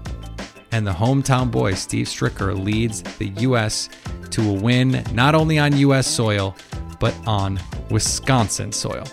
and 0.71 0.87
the 0.87 0.93
hometown 0.93 1.51
boy, 1.51 1.75
Steve 1.75 2.07
Stricker, 2.07 2.59
leads 2.59 3.03
the 3.19 3.29
U.S. 3.41 3.91
to 4.31 4.49
a 4.49 4.53
win 4.53 5.05
not 5.13 5.35
only 5.35 5.59
on 5.59 5.77
U.S. 5.77 6.07
soil, 6.07 6.57
but 6.99 7.15
on 7.27 7.61
Wisconsin 7.91 8.73
soil. 8.73 9.05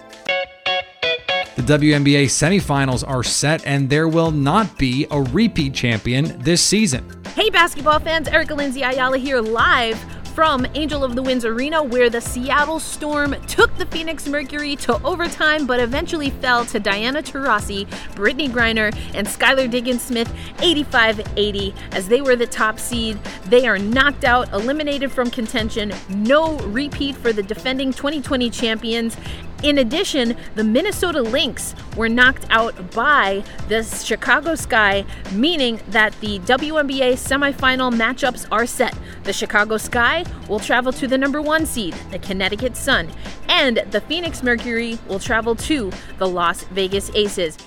The 1.58 1.77
WNBA 1.77 2.25
semifinals 2.25 3.06
are 3.06 3.24
set, 3.24 3.65
and 3.65 3.89
there 3.89 4.08
will 4.08 4.32
not 4.32 4.77
be 4.77 5.06
a 5.12 5.22
repeat 5.22 5.74
champion 5.74 6.39
this 6.41 6.63
season. 6.63 7.22
Hey, 7.36 7.50
basketball 7.50 8.00
fans, 8.00 8.29
Erica 8.29 8.56
Lindsay 8.56 8.82
Ayala 8.82 9.18
here 9.18 9.41
live 9.41 10.01
from 10.29 10.65
Angel 10.75 11.03
of 11.03 11.15
the 11.15 11.21
Winds 11.21 11.43
Arena, 11.43 11.83
where 11.83 12.09
the 12.09 12.21
Seattle 12.21 12.79
Storm 12.79 13.36
took 13.48 13.75
the 13.77 13.86
Phoenix 13.88 14.27
Mercury 14.27 14.75
to 14.77 15.01
overtime, 15.03 15.65
but 15.65 15.79
eventually 15.79 16.29
fell 16.29 16.65
to 16.65 16.79
Diana 16.79 17.21
Taurasi, 17.21 17.86
Brittney 18.15 18.50
Griner, 18.50 18.95
and 19.13 19.27
Skylar 19.27 19.69
Diggins 19.69 20.01
Smith 20.01 20.31
85 20.62 21.21
80 21.38 21.74
as 21.91 22.07
they 22.07 22.21
were 22.21 22.36
the 22.36 22.48
top 22.48 22.79
seed. 22.79 23.19
They 23.45 23.67
are 23.67 23.77
knocked 23.77 24.24
out, 24.24 24.51
eliminated 24.53 25.12
from 25.12 25.29
contention. 25.29 25.93
No 26.09 26.57
repeat 26.59 27.15
for 27.15 27.33
the 27.33 27.43
defending 27.43 27.91
2020 27.91 28.50
champions. 28.50 29.17
In 29.61 29.79
addition, 29.79 30.37
the 30.55 30.63
Minnesota 30.63 31.21
Lynx 31.21 31.75
were 31.97 32.07
knocked 32.07 32.45
out 32.49 32.93
by 32.93 33.43
the 33.67 33.83
Chicago 33.83 34.55
Sky, 34.55 35.03
meaning 35.33 35.81
that 35.89 36.13
the 36.21 36.39
WNBA 36.39 37.13
semifinal 37.13 37.93
matchups 37.93 38.47
are 38.53 38.65
set. 38.65 38.97
The 39.23 39.33
Chicago 39.33 39.75
Sky 39.75 40.23
will 40.47 40.59
travel 40.59 40.93
to 40.93 41.07
the 41.07 41.17
number 41.17 41.41
one 41.41 41.65
seed, 41.65 41.93
the 42.09 42.19
Connecticut 42.19 42.77
Sun, 42.77 43.09
and 43.49 43.83
the 43.91 43.99
Phoenix 43.99 44.41
Mercury 44.41 44.97
will 45.09 45.19
travel 45.19 45.55
to 45.55 45.91
the 46.19 46.27
Las 46.27 46.63
Vegas 46.65 47.11
Aces. 47.13 47.57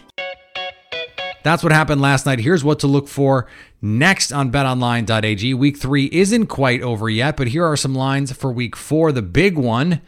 That's 1.42 1.62
what 1.62 1.72
happened 1.72 2.00
last 2.00 2.24
night. 2.24 2.38
Here's 2.38 2.62
what 2.62 2.78
to 2.80 2.86
look 2.86 3.08
for 3.08 3.48
next 3.82 4.32
on 4.32 4.52
betonline.ag. 4.52 5.54
Week 5.54 5.76
three 5.76 6.08
isn't 6.12 6.46
quite 6.46 6.82
over 6.82 7.10
yet, 7.10 7.36
but 7.36 7.48
here 7.48 7.66
are 7.66 7.76
some 7.76 7.94
lines 7.94 8.32
for 8.32 8.52
week 8.52 8.76
four, 8.76 9.10
the 9.10 9.22
big 9.22 9.58
one. 9.58 10.00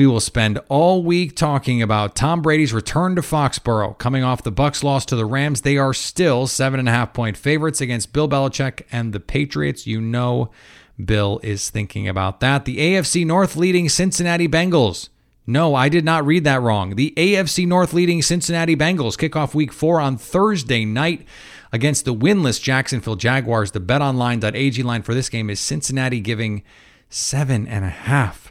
We 0.00 0.06
will 0.06 0.20
spend 0.20 0.58
all 0.70 1.02
week 1.02 1.36
talking 1.36 1.82
about 1.82 2.16
Tom 2.16 2.40
Brady's 2.40 2.72
return 2.72 3.16
to 3.16 3.20
Foxborough. 3.20 3.98
Coming 3.98 4.24
off 4.24 4.42
the 4.42 4.50
Bucks 4.50 4.82
loss 4.82 5.04
to 5.04 5.14
the 5.14 5.26
Rams, 5.26 5.60
they 5.60 5.76
are 5.76 5.92
still 5.92 6.46
seven 6.46 6.80
and 6.80 6.88
a 6.88 6.92
half 6.92 7.12
point 7.12 7.36
favorites 7.36 7.82
against 7.82 8.14
Bill 8.14 8.26
Belichick 8.26 8.86
and 8.90 9.12
the 9.12 9.20
Patriots. 9.20 9.86
You 9.86 10.00
know 10.00 10.50
Bill 11.04 11.38
is 11.42 11.68
thinking 11.68 12.08
about 12.08 12.40
that. 12.40 12.64
The 12.64 12.78
AFC 12.78 13.26
North 13.26 13.56
leading 13.56 13.90
Cincinnati 13.90 14.48
Bengals 14.48 15.10
no, 15.46 15.74
I 15.74 15.90
did 15.90 16.06
not 16.06 16.24
read 16.24 16.44
that 16.44 16.62
wrong. 16.62 16.96
The 16.96 17.12
AFC 17.18 17.66
North 17.66 17.92
leading 17.92 18.22
Cincinnati 18.22 18.76
Bengals 18.76 19.18
kick 19.18 19.36
off 19.36 19.54
week 19.54 19.70
four 19.70 20.00
on 20.00 20.16
Thursday 20.16 20.86
night 20.86 21.26
against 21.72 22.06
the 22.06 22.14
winless 22.14 22.58
Jacksonville 22.58 23.16
Jaguars. 23.16 23.72
The 23.72 23.80
betonline.ag 23.80 24.82
line 24.82 25.02
for 25.02 25.12
this 25.12 25.28
game 25.28 25.50
is 25.50 25.60
Cincinnati 25.60 26.20
giving 26.20 26.62
seven 27.10 27.66
and 27.66 27.84
a 27.84 27.90
half. 27.90 28.49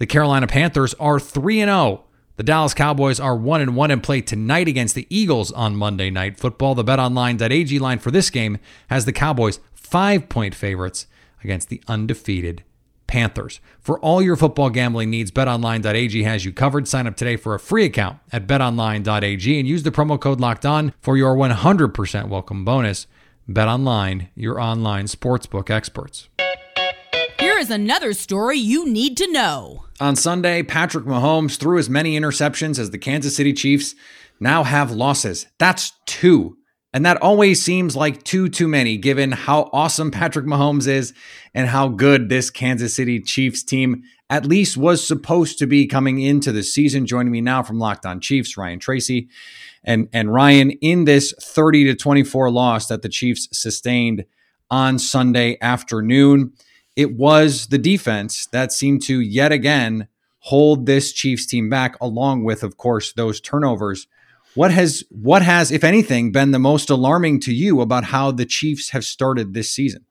The 0.00 0.06
Carolina 0.06 0.46
Panthers 0.46 0.94
are 0.94 1.20
3 1.20 1.60
and 1.60 1.68
0. 1.68 2.04
The 2.36 2.42
Dallas 2.42 2.72
Cowboys 2.72 3.20
are 3.20 3.36
1 3.36 3.60
and 3.60 3.76
1 3.76 3.90
and 3.90 4.02
play 4.02 4.22
tonight 4.22 4.66
against 4.66 4.94
the 4.94 5.06
Eagles 5.10 5.52
on 5.52 5.76
Monday 5.76 6.08
Night 6.08 6.38
Football. 6.38 6.74
The 6.74 6.82
betonline.ag 6.82 7.78
line 7.78 7.98
for 7.98 8.10
this 8.10 8.30
game 8.30 8.56
has 8.88 9.04
the 9.04 9.12
Cowboys 9.12 9.60
5-point 9.78 10.54
favorites 10.54 11.06
against 11.44 11.68
the 11.68 11.82
undefeated 11.86 12.64
Panthers. 13.08 13.60
For 13.78 14.00
all 14.00 14.22
your 14.22 14.36
football 14.36 14.70
gambling 14.70 15.10
needs, 15.10 15.30
betonline.ag 15.30 16.22
has 16.22 16.46
you 16.46 16.52
covered. 16.54 16.88
Sign 16.88 17.06
up 17.06 17.14
today 17.14 17.36
for 17.36 17.54
a 17.54 17.60
free 17.60 17.84
account 17.84 18.20
at 18.32 18.46
betonline.ag 18.46 19.58
and 19.58 19.68
use 19.68 19.82
the 19.82 19.90
promo 19.90 20.18
code 20.18 20.40
locked 20.40 20.64
on 20.64 20.94
for 21.02 21.18
your 21.18 21.36
100% 21.36 22.28
welcome 22.28 22.64
bonus. 22.64 23.06
BetOnline, 23.46 24.28
your 24.34 24.58
online 24.58 25.04
sportsbook 25.04 25.68
experts. 25.68 26.29
Is 27.60 27.70
another 27.70 28.14
story 28.14 28.56
you 28.56 28.88
need 28.88 29.18
to 29.18 29.30
know. 29.30 29.84
On 30.00 30.16
Sunday, 30.16 30.62
Patrick 30.62 31.04
Mahomes 31.04 31.58
threw 31.58 31.78
as 31.78 31.90
many 31.90 32.18
interceptions 32.18 32.78
as 32.78 32.90
the 32.90 32.96
Kansas 32.96 33.36
City 33.36 33.52
Chiefs 33.52 33.94
now 34.40 34.64
have 34.64 34.90
losses. 34.90 35.46
That's 35.58 35.92
two 36.06 36.56
and 36.92 37.06
that 37.06 37.22
always 37.22 37.62
seems 37.62 37.94
like 37.94 38.24
too, 38.24 38.48
too 38.48 38.66
many 38.66 38.96
given 38.96 39.30
how 39.30 39.70
awesome 39.72 40.10
Patrick 40.10 40.46
Mahomes 40.46 40.88
is 40.88 41.12
and 41.54 41.68
how 41.68 41.88
good 41.88 42.28
this 42.28 42.50
Kansas 42.50 42.96
City 42.96 43.20
Chiefs 43.20 43.62
team 43.62 44.02
at 44.28 44.44
least 44.44 44.76
was 44.76 45.06
supposed 45.06 45.58
to 45.58 45.66
be 45.66 45.86
coming 45.86 46.20
into 46.20 46.50
the 46.50 46.62
season. 46.62 47.06
Joining 47.06 47.30
me 47.32 47.40
now 47.40 47.62
from 47.62 47.78
Locked 47.78 48.06
On 48.06 48.20
Chiefs, 48.20 48.56
Ryan 48.56 48.80
Tracy. 48.80 49.28
And, 49.84 50.08
and 50.12 50.32
Ryan, 50.32 50.70
in 50.70 51.04
this 51.04 51.32
30 51.40 51.84
to 51.84 51.94
24 51.94 52.50
loss 52.50 52.88
that 52.88 53.02
the 53.02 53.08
Chiefs 53.08 53.48
sustained 53.52 54.24
on 54.68 54.98
Sunday 54.98 55.58
afternoon, 55.60 56.52
it 57.00 57.14
was 57.14 57.68
the 57.68 57.78
defense 57.78 58.46
that 58.52 58.72
seemed 58.72 59.02
to 59.04 59.20
yet 59.20 59.52
again 59.52 60.08
hold 60.40 60.86
this 60.86 61.12
Chiefs 61.12 61.46
team 61.46 61.68
back, 61.68 61.96
along 62.00 62.44
with, 62.44 62.62
of 62.62 62.76
course, 62.76 63.12
those 63.12 63.40
turnovers 63.40 64.06
what 64.54 64.70
has 64.72 65.04
what 65.10 65.42
has, 65.42 65.70
if 65.70 65.84
anything, 65.84 66.32
been 66.32 66.50
the 66.50 66.58
most 66.58 66.90
alarming 66.90 67.40
to 67.40 67.54
you 67.54 67.80
about 67.80 68.04
how 68.04 68.30
the 68.30 68.44
Chiefs 68.44 68.90
have 68.90 69.04
started 69.04 69.54
this 69.54 69.70
season? 69.70 70.04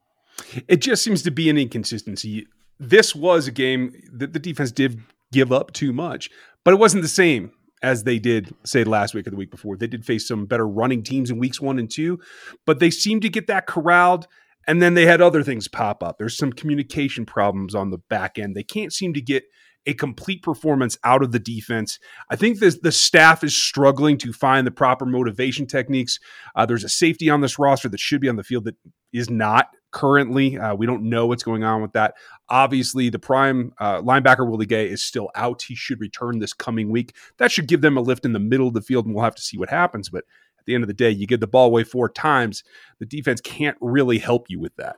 It 0.66 0.80
just 0.80 1.04
seems 1.04 1.22
to 1.24 1.30
be 1.30 1.50
an 1.50 1.58
inconsistency. 1.58 2.46
This 2.78 3.14
was 3.14 3.46
a 3.46 3.50
game 3.50 3.92
that 4.12 4.32
the 4.32 4.38
defense 4.38 4.72
did 4.72 5.02
give 5.32 5.52
up 5.52 5.72
too 5.72 5.92
much, 5.92 6.30
but 6.64 6.72
it 6.72 6.78
wasn't 6.78 7.02
the 7.02 7.08
same 7.08 7.52
as 7.82 8.04
they 8.04 8.18
did 8.18 8.54
say 8.64 8.84
last 8.84 9.14
week 9.14 9.26
or 9.26 9.30
the 9.30 9.36
week 9.36 9.50
before. 9.50 9.76
They 9.76 9.86
did 9.86 10.04
face 10.04 10.26
some 10.26 10.46
better 10.46 10.66
running 10.66 11.02
teams 11.02 11.30
in 11.30 11.38
weeks 11.38 11.60
one 11.60 11.78
and 11.78 11.90
two, 11.90 12.18
but 12.64 12.78
they 12.78 12.90
seemed 12.90 13.22
to 13.22 13.28
get 13.28 13.46
that 13.48 13.66
corralled. 13.66 14.26
And 14.66 14.80
then 14.80 14.94
they 14.94 15.06
had 15.06 15.20
other 15.20 15.42
things 15.42 15.68
pop 15.68 16.02
up. 16.02 16.18
There's 16.18 16.36
some 16.36 16.52
communication 16.52 17.26
problems 17.26 17.74
on 17.74 17.90
the 17.90 17.98
back 17.98 18.38
end. 18.38 18.54
They 18.54 18.62
can't 18.62 18.92
seem 18.92 19.14
to 19.14 19.20
get 19.20 19.44
a 19.86 19.94
complete 19.94 20.42
performance 20.42 20.98
out 21.04 21.22
of 21.22 21.32
the 21.32 21.38
defense. 21.38 21.98
I 22.28 22.36
think 22.36 22.58
this, 22.58 22.78
the 22.78 22.92
staff 22.92 23.42
is 23.42 23.56
struggling 23.56 24.18
to 24.18 24.32
find 24.32 24.66
the 24.66 24.70
proper 24.70 25.06
motivation 25.06 25.66
techniques. 25.66 26.18
Uh, 26.54 26.66
there's 26.66 26.84
a 26.84 26.88
safety 26.88 27.30
on 27.30 27.40
this 27.40 27.58
roster 27.58 27.88
that 27.88 28.00
should 28.00 28.20
be 28.20 28.28
on 28.28 28.36
the 28.36 28.44
field 28.44 28.64
that 28.64 28.76
is 29.12 29.30
not 29.30 29.68
currently. 29.90 30.58
Uh, 30.58 30.74
we 30.74 30.86
don't 30.86 31.08
know 31.08 31.26
what's 31.26 31.42
going 31.42 31.64
on 31.64 31.82
with 31.82 31.92
that. 31.92 32.14
Obviously, 32.48 33.08
the 33.08 33.18
prime 33.18 33.72
uh, 33.80 34.00
linebacker 34.02 34.48
Willie 34.48 34.66
Gay 34.66 34.86
is 34.86 35.02
still 35.02 35.30
out. 35.34 35.62
He 35.62 35.74
should 35.74 36.00
return 36.00 36.38
this 36.38 36.52
coming 36.52 36.90
week. 36.90 37.16
That 37.38 37.50
should 37.50 37.66
give 37.66 37.80
them 37.80 37.96
a 37.96 38.02
lift 38.02 38.24
in 38.24 38.32
the 38.32 38.38
middle 38.38 38.68
of 38.68 38.74
the 38.74 38.82
field, 38.82 39.06
and 39.06 39.14
we'll 39.14 39.24
have 39.24 39.34
to 39.34 39.42
see 39.42 39.58
what 39.58 39.70
happens. 39.70 40.08
But 40.08 40.24
the 40.70 40.74
end 40.74 40.84
of 40.84 40.88
the 40.88 40.94
day, 40.94 41.10
you 41.10 41.26
get 41.26 41.40
the 41.40 41.46
ball 41.46 41.66
away 41.66 41.84
four 41.84 42.08
times. 42.08 42.62
The 43.00 43.06
defense 43.06 43.40
can't 43.40 43.76
really 43.80 44.18
help 44.18 44.46
you 44.48 44.58
with 44.60 44.74
that. 44.76 44.96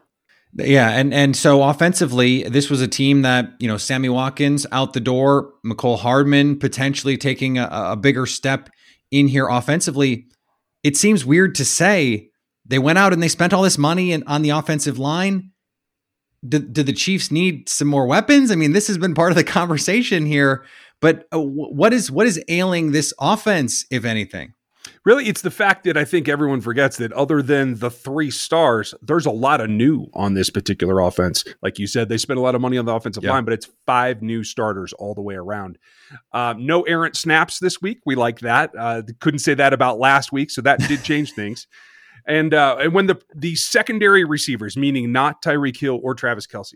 Yeah, 0.55 0.91
and 0.91 1.15
and 1.15 1.35
so 1.35 1.63
offensively, 1.63 2.43
this 2.43 2.69
was 2.69 2.83
a 2.83 2.89
team 2.89 3.23
that 3.23 3.53
you 3.59 3.67
know 3.67 3.79
Sammy 3.79 4.11
Watkins 4.11 4.67
out 4.71 4.93
the 4.93 5.01
door, 5.01 5.51
Mecole 5.65 5.99
Hardman 5.99 6.59
potentially 6.59 7.17
taking 7.17 7.57
a, 7.57 7.69
a 7.73 7.97
bigger 7.97 8.27
step 8.27 8.69
in 9.11 9.29
here 9.29 9.49
offensively. 9.49 10.27
It 10.83 10.97
seems 10.97 11.25
weird 11.25 11.55
to 11.55 11.65
say 11.65 12.29
they 12.67 12.79
went 12.79 12.99
out 12.99 13.15
and 13.15 13.23
they 13.23 13.29
spent 13.29 13.55
all 13.55 13.63
this 13.63 13.79
money 13.79 14.13
in, 14.13 14.25
on 14.27 14.43
the 14.43 14.51
offensive 14.51 14.99
line. 14.99 15.53
Did, 16.47 16.73
did 16.73 16.87
the 16.87 16.93
Chiefs 16.93 17.31
need 17.31 17.69
some 17.69 17.89
more 17.89 18.07
weapons? 18.07 18.51
I 18.51 18.57
mean, 18.57 18.73
this 18.73 18.89
has 18.89 18.99
been 18.99 19.15
part 19.15 19.31
of 19.31 19.37
the 19.37 19.45
conversation 19.45 20.27
here. 20.27 20.65
But 21.01 21.27
uh, 21.35 21.41
what 21.41 21.93
is 21.93 22.11
what 22.11 22.27
is 22.27 22.43
ailing 22.49 22.93
this 22.93 23.13
offense, 23.19 23.85
if 23.91 24.05
anything? 24.05 24.55
Really, 25.05 25.27
it's 25.27 25.43
the 25.43 25.51
fact 25.51 25.83
that 25.85 25.97
I 25.97 26.05
think 26.05 26.29
everyone 26.29 26.61
forgets 26.61 26.97
that 26.99 27.13
other 27.13 27.43
than 27.43 27.79
the 27.81 27.91
three 27.91 28.31
stars, 28.31 28.95
there's 29.03 29.27
a 29.27 29.33
lot 29.33 29.61
of 29.61 29.69
new 29.69 30.07
on 30.15 30.35
this 30.35 30.49
particular 30.49 31.01
offense. 31.01 31.45
Like 31.61 31.81
you 31.81 31.89
said, 31.89 32.09
they 32.09 32.19
spent 32.19 32.39
a 32.39 32.43
lot 32.43 32.55
of 32.55 32.61
money 32.61 32.79
on 32.79 32.85
the 32.85 32.95
offensive 32.95 33.25
yeah. 33.25 33.33
line, 33.33 33.45
but 33.45 33.53
it's 33.53 33.69
five 33.85 34.23
new 34.23 34.45
starters 34.45 34.93
all 34.93 35.15
the 35.15 35.21
way 35.21 35.35
around. 35.35 35.77
Uh, 36.33 36.55
no 36.57 36.83
errant 36.83 37.17
snaps 37.17 37.59
this 37.59 37.83
week. 37.83 37.99
We 38.07 38.15
like 38.15 38.41
that. 38.41 38.71
Uh, 38.79 39.03
couldn't 39.19 39.41
say 39.41 39.55
that 39.55 39.73
about 39.73 39.99
last 39.99 40.31
week, 40.31 40.53
so 40.53 40.61
that 40.63 40.79
did 40.87 41.03
change 41.03 41.33
things. 41.35 41.67
And 42.25 42.55
uh, 42.55 42.77
and 42.79 42.95
when 42.95 43.07
the 43.07 43.21
the 43.35 43.57
secondary 43.57 44.25
receivers, 44.25 44.77
meaning 44.77 45.11
not 45.11 45.43
Tyreek 45.43 45.77
Hill 45.79 45.99
or 46.01 46.15
Travis 46.15 46.47
Kelce, 46.47 46.75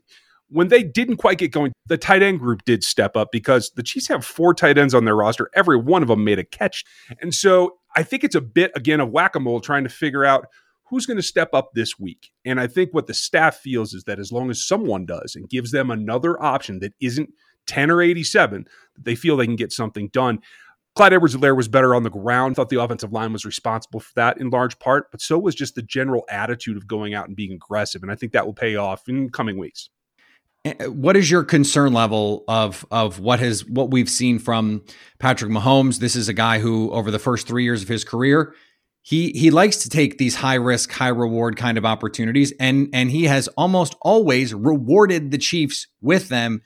when 0.49 0.69
they 0.69 0.83
didn't 0.83 1.17
quite 1.17 1.39
get 1.39 1.51
going, 1.51 1.73
the 1.87 1.99
tight 1.99 2.23
end 2.23 2.39
group 2.41 2.65
did 2.65 2.85
step 2.85 3.17
up 3.17 3.31
because 3.33 3.71
the 3.77 3.83
Chiefs 3.83 4.09
have 4.09 4.25
four 4.25 4.55
tight 4.55 4.79
ends 4.79 4.95
on 4.95 5.05
their 5.05 5.17
roster. 5.17 5.51
Every 5.55 5.77
one 5.77 6.03
of 6.03 6.09
them 6.09 6.25
made 6.25 6.39
a 6.39 6.45
catch. 6.45 6.85
And 7.21 7.35
so 7.35 7.79
I 7.97 8.03
think 8.03 8.23
it's 8.23 8.35
a 8.35 8.41
bit, 8.41 8.71
again, 8.75 9.01
of 9.01 9.11
whack 9.11 9.35
a 9.35 9.41
mole 9.41 9.61
trying 9.61 9.85
to 9.85 9.91
figure 9.91 10.25
out 10.25 10.47
who's 10.85 11.07
going 11.07 11.17
to 11.17 11.23
step 11.23 11.51
up 11.53 11.71
this 11.75 11.99
week. 11.99 12.31
And 12.45 12.61
I 12.61 12.67
think 12.67 12.93
what 12.93 13.07
the 13.07 13.15
staff 13.15 13.57
feels 13.57 13.95
is 13.95 14.05
that 14.05 14.21
as 14.21 14.31
long 14.31 14.51
as 14.51 14.65
someone 14.65 15.07
does 15.07 15.35
and 15.35 15.49
gives 15.49 15.73
them 15.73 15.91
another 15.91 16.41
option 16.41 16.79
that 16.81 16.95
isn't 17.01 17.31
10 17.67 17.91
or 17.91 18.03
87, 18.03 18.67
they 18.97 19.15
feel 19.15 19.37
they 19.37 19.47
can 19.47 19.57
get 19.57 19.73
something 19.73 20.09
done. 20.09 20.39
Clyde 20.95 21.15
Edwards-Helaire 21.15 21.57
was 21.57 21.69
better 21.69 21.95
on 21.95 22.05
the 22.05 22.11
ground. 22.11 22.55
Thought 22.55 22.69
the 22.69 22.81
offensive 22.81 23.13
line 23.13 23.33
was 23.33 23.45
responsible 23.45 24.01
for 24.01 24.13
that 24.15 24.39
in 24.39 24.51
large 24.51 24.79
part, 24.79 25.11
but 25.11 25.21
so 25.21 25.39
was 25.39 25.55
just 25.55 25.75
the 25.75 25.83
general 25.83 26.25
attitude 26.31 26.77
of 26.77 26.87
going 26.87 27.15
out 27.15 27.27
and 27.27 27.37
being 27.37 27.53
aggressive. 27.53 28.03
And 28.03 28.13
I 28.13 28.15
think 28.15 28.33
that 28.33 28.47
will 28.47 28.55
pay 28.55 28.77
off 28.77 29.09
in 29.09 29.31
coming 29.31 29.59
weeks. 29.59 29.91
Eh, 30.67 30.87
what 30.87 31.17
is 31.17 31.31
your 31.31 31.45
concern 31.45 31.93
level 31.93 32.45
of 32.49 32.85
of 32.91 33.21
what 33.21 33.39
has 33.39 33.65
what 33.67 33.91
we've 33.93 34.11
seen 34.11 34.41
from 34.41 34.83
Patrick 35.21 35.51
Mahomes? 35.51 36.01
This 36.01 36.17
is 36.17 36.29
a 36.29 36.33
guy 36.33 36.59
who, 36.59 36.91
over 36.91 37.13
the 37.13 37.21
first 37.21 37.47
three 37.47 37.63
years 37.63 37.83
of 37.83 37.89
his 37.89 38.05
career, 38.05 38.53
he 39.01 39.31
he 39.31 39.51
likes 39.51 39.77
to 39.79 39.89
take 39.89 40.19
these 40.19 40.35
high 40.35 40.57
risk, 40.57 40.91
high 40.91 41.09
reward 41.09 41.57
kind 41.57 41.79
of 41.79 41.87
opportunities, 41.87 42.53
and 42.59 42.89
and 42.93 43.13
he 43.13 43.25
has 43.25 43.47
almost 43.57 43.95
always 44.03 44.53
rewarded 44.55 45.31
the 45.31 45.39
Chiefs 45.39 45.87
with 46.01 46.29
them. 46.29 46.63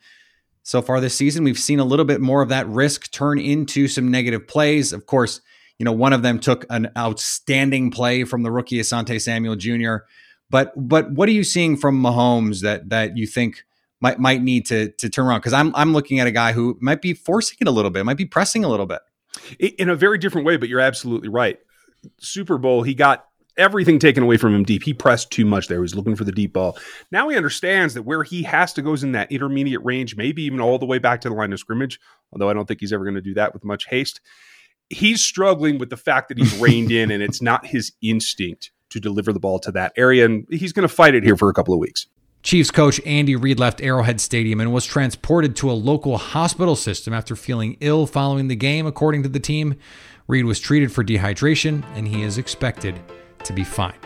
So 0.63 0.81
far 0.81 1.01
this 1.01 1.15
season, 1.15 1.45
we've 1.45 1.59
seen 1.59 1.79
a 1.79 1.85
little 1.85 2.07
bit 2.07 2.23
more 2.23 2.41
of 2.41 2.49
that 2.49 2.69
risk 2.69 3.11
turn 3.11 3.39
into 3.39 3.87
some 3.87 4.11
negative 4.11 4.49
plays. 4.49 4.95
Of 4.95 5.05
course, 5.05 5.43
you 5.79 5.85
know 5.85 5.93
one 5.93 6.15
of 6.15 6.23
them 6.23 6.39
took 6.39 6.65
an 6.71 6.91
outstanding 6.97 7.91
play 7.91 8.25
from 8.25 8.45
the 8.45 8.51
rookie 8.51 8.81
Asante 8.81 9.21
Samuel 9.21 9.57
Jr. 9.57 10.07
But 10.49 10.73
but 10.77 11.11
what 11.11 11.29
are 11.29 11.33
you 11.33 11.45
seeing 11.45 11.77
from 11.77 12.01
Mahomes 12.01 12.63
that 12.63 12.89
that 12.89 13.19
you 13.19 13.27
think? 13.27 13.65
Might 14.01 14.19
might 14.19 14.43
need 14.43 14.67
to 14.67 14.91
to 14.93 15.09
turn 15.09 15.27
around 15.27 15.41
because 15.41 15.53
I'm 15.53 15.75
I'm 15.75 15.93
looking 15.93 16.21
at 16.21 16.27
a 16.27 16.33
guy 16.33 16.53
who 16.53 16.79
might 16.81 17.03
be 17.03 17.15
forcing 17.15 17.59
it 17.61 17.69
a 17.69 17.71
little 17.71 17.91
bit, 17.91 18.05
might 18.05 18.17
be 18.17 18.27
pressing 18.27 18.65
a 18.65 18.69
little 18.69 18.87
bit 18.87 19.01
in 19.59 19.89
a 19.89 19.97
very 19.97 20.19
different 20.19 20.47
way. 20.47 20.57
But 20.57 20.69
you're 20.69 20.81
absolutely 20.81 21.29
right. 21.29 21.59
Super 22.19 22.59
Bowl, 22.59 22.83
he 22.83 22.95
got 22.95 23.27
everything 23.57 23.99
taken 23.99 24.23
away 24.23 24.37
from 24.37 24.55
him 24.55 24.65
deep. 24.65 24.83
He 24.83 24.95
pressed 24.95 25.31
too 25.31 25.45
much 25.45 25.69
there. 25.69 25.79
He 25.79 25.83
was 25.83 25.95
looking 25.95 26.17
for 26.17 26.25
the 26.25 26.33
deep 26.33 26.53
ball. 26.53 26.79
Now 27.11 27.29
he 27.29 27.37
understands 27.37 27.95
that 27.95 28.03
where 28.03 28.23
he 28.23 28.43
has 28.45 28.73
to 28.73 28.83
go 28.83 28.95
is 28.95 29.03
in 29.03 29.13
that 29.13 29.31
intermediate 29.31 29.85
range, 29.85 30.17
maybe 30.17 30.43
even 30.43 30.61
all 30.61 30.79
the 30.79 30.87
way 30.87 30.99
back 30.99 31.21
to 31.23 31.29
the 31.29 31.35
line 31.35 31.53
of 31.53 31.59
scrimmage, 31.59 32.01
although 32.33 32.49
I 32.49 32.55
don't 32.55 32.67
think 32.67 32.81
he's 32.81 32.93
ever 32.93 33.05
going 33.05 33.17
to 33.17 33.21
do 33.21 33.35
that 33.35 33.53
with 33.53 33.65
much 33.65 33.87
haste. 33.87 34.21
He's 34.89 35.23
struggling 35.23 35.79
with 35.79 35.91
the 35.91 35.97
fact 35.97 36.29
that 36.29 36.39
he's 36.39 36.59
reined 36.59 36.91
in 36.91 37.11
and 37.11 37.23
it's 37.23 37.43
not 37.43 37.67
his 37.67 37.93
instinct 38.03 38.73
to 38.91 38.99
deliver 38.99 39.33
the 39.33 39.41
ball 39.41 39.59
to 39.61 39.73
that 39.73 39.93
area. 39.97 40.25
And 40.25 40.47
he's 40.51 40.73
going 40.73 40.89
to 40.89 40.93
fight 40.93 41.15
it 41.15 41.23
here 41.23 41.37
for 41.37 41.49
a 41.49 41.55
couple 41.55 41.75
of 41.75 41.81
weeks. 41.81 42.07
Chiefs 42.43 42.71
coach 42.71 43.01
Andy 43.05 43.37
Reid 43.37 43.59
left 43.59 43.83
Arrowhead 43.83 44.21
Stadium 44.21 44.61
and 44.61 44.73
was 44.73 44.87
transported 44.87 45.55
to 45.57 45.71
a 45.71 45.73
local 45.73 46.17
hospital 46.17 46.75
system 46.75 47.13
after 47.13 47.37
feeling 47.37 47.77
ill 47.81 48.07
following 48.07 48.49
the 48.49 48.57
game, 48.57 48.87
according 48.87 49.23
to 49.25 49.29
the 49.29 49.41
team. 49.41 49.77
Reid 50.27 50.47
was 50.47 50.59
treated 50.59 50.91
for 50.91 51.05
dehydration 51.05 51.85
and 51.95 52.09
he 52.09 52.23
is 52.23 52.39
expected 52.39 52.99
to 53.45 53.53
be 53.53 53.63
fine. 53.63 53.99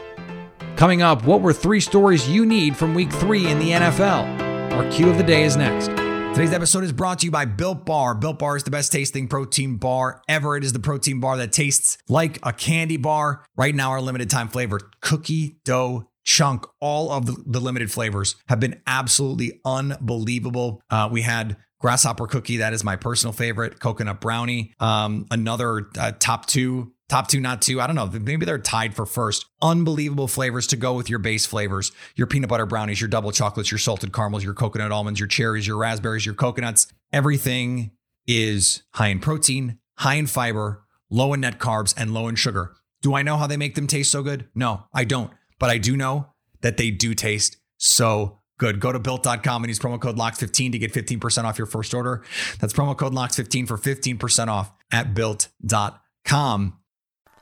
Coming 0.76 1.02
up, 1.02 1.24
what 1.24 1.42
were 1.42 1.52
three 1.52 1.80
stories 1.80 2.28
you 2.28 2.44
need 2.44 2.76
from 2.76 2.94
week 2.94 3.12
three 3.12 3.46
in 3.46 3.60
the 3.60 3.70
NFL? 3.70 4.72
Our 4.72 4.90
cue 4.90 5.08
of 5.08 5.16
the 5.16 5.22
day 5.22 5.44
is 5.44 5.56
next. 5.56 5.86
Today's 6.34 6.52
episode 6.52 6.82
is 6.82 6.92
brought 6.92 7.20
to 7.20 7.26
you 7.26 7.30
by 7.30 7.44
Built 7.44 7.86
Bar. 7.86 8.16
Built 8.16 8.40
Bar 8.40 8.56
is 8.56 8.64
the 8.64 8.70
best 8.72 8.90
tasting 8.90 9.28
protein 9.28 9.76
bar 9.76 10.20
ever. 10.28 10.56
It 10.56 10.64
is 10.64 10.72
the 10.72 10.80
protein 10.80 11.20
bar 11.20 11.36
that 11.36 11.52
tastes 11.52 11.96
like 12.08 12.40
a 12.42 12.52
candy 12.52 12.96
bar. 12.96 13.44
Right 13.56 13.72
now, 13.72 13.90
our 13.90 14.00
limited 14.00 14.30
time 14.30 14.48
flavor 14.48 14.80
cookie 15.00 15.58
dough 15.64 16.08
chunk. 16.25 16.66
All 16.81 17.11
of 17.12 17.26
the, 17.26 17.61
limited 17.61 17.90
flavors 17.93 18.37
have 18.49 18.61
been 18.61 18.81
absolutely 18.87 19.61
unbelievable. 19.64 20.83
Uh, 20.90 21.09
we 21.11 21.23
had 21.23 21.57
grasshopper 21.81 22.26
cookie 22.26 22.57
that 22.57 22.73
is 22.73 22.83
my 22.83 22.97
personal 22.97 23.31
favorite 23.31 23.78
coconut 23.78 24.19
brownie 24.19 24.73
um, 24.81 25.26
another 25.31 25.90
uh, 25.99 26.12
top 26.19 26.47
two 26.47 26.90
top 27.11 27.28
two 27.28 27.40
not 27.40 27.61
two 27.61 27.78
i 27.78 27.87
don't 27.87 27.95
know 27.95 28.07
maybe 28.21 28.47
they're 28.47 28.57
tied 28.57 28.95
for 28.95 29.04
first 29.04 29.45
unbelievable 29.61 30.26
flavors 30.26 30.66
to 30.66 30.76
go 30.76 30.95
with 30.95 31.11
your 31.11 31.19
base 31.19 31.45
flavors 31.45 31.93
your 32.16 32.26
peanut 32.26 32.49
butter 32.49 32.64
brownies 32.64 33.02
your 33.02 33.09
double 33.09 33.31
chocolates 33.31 33.71
your 33.71 33.76
salted 33.76 34.14
caramels 34.14 34.43
your 34.43 34.54
coconut 34.54 34.93
almonds 34.93 35.21
your 35.21 35.26
cherries 35.26 35.66
your 35.66 35.76
raspberries 35.76 36.25
your 36.25 36.35
coconuts 36.35 36.87
everything 37.12 37.90
is 38.26 38.83
high 38.95 39.09
in 39.09 39.21
protein 39.21 39.78
high 39.99 40.14
in 40.14 40.26
fiber 40.26 40.87
low 41.11 41.35
in 41.35 41.40
net 41.40 41.59
carbs 41.59 41.93
and 41.99 42.14
low 42.14 42.28
in 42.28 42.35
sugar 42.35 42.75
do 43.02 43.14
i 43.14 43.21
know 43.21 43.37
how 43.37 43.47
they 43.47 43.59
make 43.59 43.75
them 43.75 43.87
taste 43.87 44.11
so 44.11 44.23
good 44.23 44.49
no 44.54 44.85
i 44.95 45.04
don't 45.04 45.31
but 45.58 45.70
I 45.70 45.78
do 45.78 45.96
know 45.96 46.28
that 46.62 46.76
they 46.76 46.90
do 46.90 47.14
taste 47.14 47.56
so 47.76 48.40
good. 48.58 48.80
Go 48.80 48.92
to 48.92 48.99
built.com 48.99 49.64
and 49.64 49.68
use 49.68 49.78
promo 49.78 50.00
code 50.00 50.16
LOCKS15 50.16 50.73
to 50.73 50.78
get 50.78 50.92
15% 50.92 51.44
off 51.44 51.58
your 51.58 51.66
first 51.66 51.94
order. 51.94 52.23
That's 52.61 52.73
promo 52.73 52.96
code 52.96 53.12
LOCKS15 53.12 53.68
for 53.68 53.76
15% 53.76 54.49
off 54.49 54.73
at 54.90 55.14
built.com. 55.14 56.78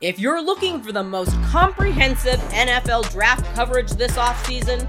If 0.00 0.18
you're 0.18 0.42
looking 0.42 0.82
for 0.82 0.90
the 0.90 1.04
most 1.04 1.30
comprehensive 1.44 2.40
NFL 2.50 3.12
draft 3.12 3.44
coverage 3.54 3.90
this 3.92 4.16
offseason, 4.16 4.88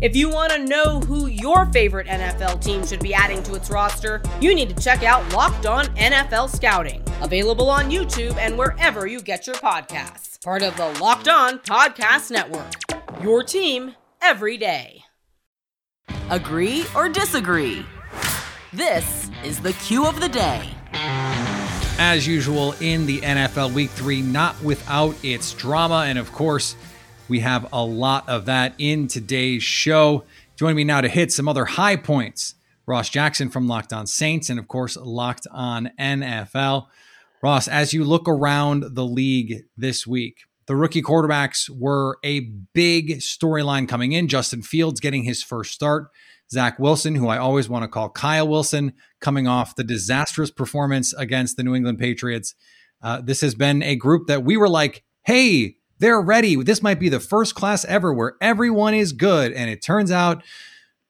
If 0.00 0.16
you 0.16 0.30
want 0.30 0.50
to 0.52 0.64
know 0.64 1.00
who 1.00 1.26
your 1.26 1.66
favorite 1.66 2.06
NFL 2.06 2.64
team 2.64 2.86
should 2.86 3.00
be 3.00 3.12
adding 3.12 3.42
to 3.42 3.54
its 3.54 3.68
roster, 3.68 4.22
you 4.40 4.54
need 4.54 4.74
to 4.74 4.82
check 4.82 5.02
out 5.02 5.30
Locked 5.34 5.66
On 5.66 5.84
NFL 5.88 6.48
Scouting, 6.48 7.04
available 7.20 7.68
on 7.68 7.90
YouTube 7.90 8.34
and 8.38 8.56
wherever 8.56 9.06
you 9.06 9.20
get 9.20 9.46
your 9.46 9.56
podcasts. 9.56 10.42
Part 10.42 10.62
of 10.62 10.74
the 10.78 10.88
Locked 11.02 11.28
On 11.28 11.58
Podcast 11.58 12.30
Network. 12.30 12.72
Your 13.22 13.42
team 13.42 13.94
every 14.22 14.56
day. 14.56 15.04
Agree 16.30 16.86
or 16.96 17.10
disagree? 17.10 17.84
This 18.72 19.30
is 19.44 19.60
the 19.60 19.74
cue 19.74 20.06
of 20.06 20.18
the 20.18 20.30
day. 20.30 20.66
As 22.02 22.26
usual 22.26 22.74
in 22.80 23.04
the 23.04 23.20
NFL 23.20 23.74
Week 23.74 23.90
3, 23.90 24.22
not 24.22 24.62
without 24.62 25.14
its 25.22 25.52
drama. 25.52 26.04
And 26.06 26.18
of 26.18 26.32
course, 26.32 26.74
we 27.30 27.40
have 27.40 27.72
a 27.72 27.84
lot 27.84 28.28
of 28.28 28.46
that 28.46 28.74
in 28.76 29.06
today's 29.06 29.62
show. 29.62 30.24
Joining 30.56 30.76
me 30.76 30.84
now 30.84 31.00
to 31.00 31.08
hit 31.08 31.32
some 31.32 31.48
other 31.48 31.64
high 31.64 31.94
points. 31.94 32.56
Ross 32.86 33.08
Jackson 33.08 33.48
from 33.48 33.68
Locked 33.68 33.92
On 33.92 34.04
Saints 34.04 34.50
and, 34.50 34.58
of 34.58 34.66
course, 34.66 34.96
Locked 34.96 35.46
On 35.52 35.90
NFL. 35.98 36.88
Ross, 37.40 37.68
as 37.68 37.94
you 37.94 38.02
look 38.04 38.28
around 38.28 38.96
the 38.96 39.04
league 39.04 39.62
this 39.76 40.08
week, 40.08 40.38
the 40.66 40.74
rookie 40.74 41.02
quarterbacks 41.02 41.70
were 41.70 42.18
a 42.24 42.50
big 42.74 43.18
storyline 43.18 43.88
coming 43.88 44.10
in. 44.10 44.26
Justin 44.26 44.60
Fields 44.60 44.98
getting 44.98 45.22
his 45.22 45.40
first 45.40 45.72
start. 45.72 46.08
Zach 46.50 46.80
Wilson, 46.80 47.14
who 47.14 47.28
I 47.28 47.38
always 47.38 47.68
want 47.68 47.84
to 47.84 47.88
call 47.88 48.10
Kyle 48.10 48.48
Wilson, 48.48 48.92
coming 49.20 49.46
off 49.46 49.76
the 49.76 49.84
disastrous 49.84 50.50
performance 50.50 51.14
against 51.14 51.56
the 51.56 51.62
New 51.62 51.76
England 51.76 52.00
Patriots. 52.00 52.56
Uh, 53.00 53.20
this 53.20 53.40
has 53.40 53.54
been 53.54 53.84
a 53.84 53.94
group 53.94 54.26
that 54.26 54.44
we 54.44 54.56
were 54.56 54.68
like, 54.68 55.04
hey, 55.24 55.76
they're 56.00 56.20
ready. 56.20 56.56
This 56.56 56.82
might 56.82 56.98
be 56.98 57.08
the 57.08 57.20
first 57.20 57.54
class 57.54 57.84
ever 57.84 58.12
where 58.12 58.34
everyone 58.40 58.94
is 58.94 59.12
good. 59.12 59.52
And 59.52 59.70
it 59.70 59.82
turns 59.82 60.10
out, 60.10 60.42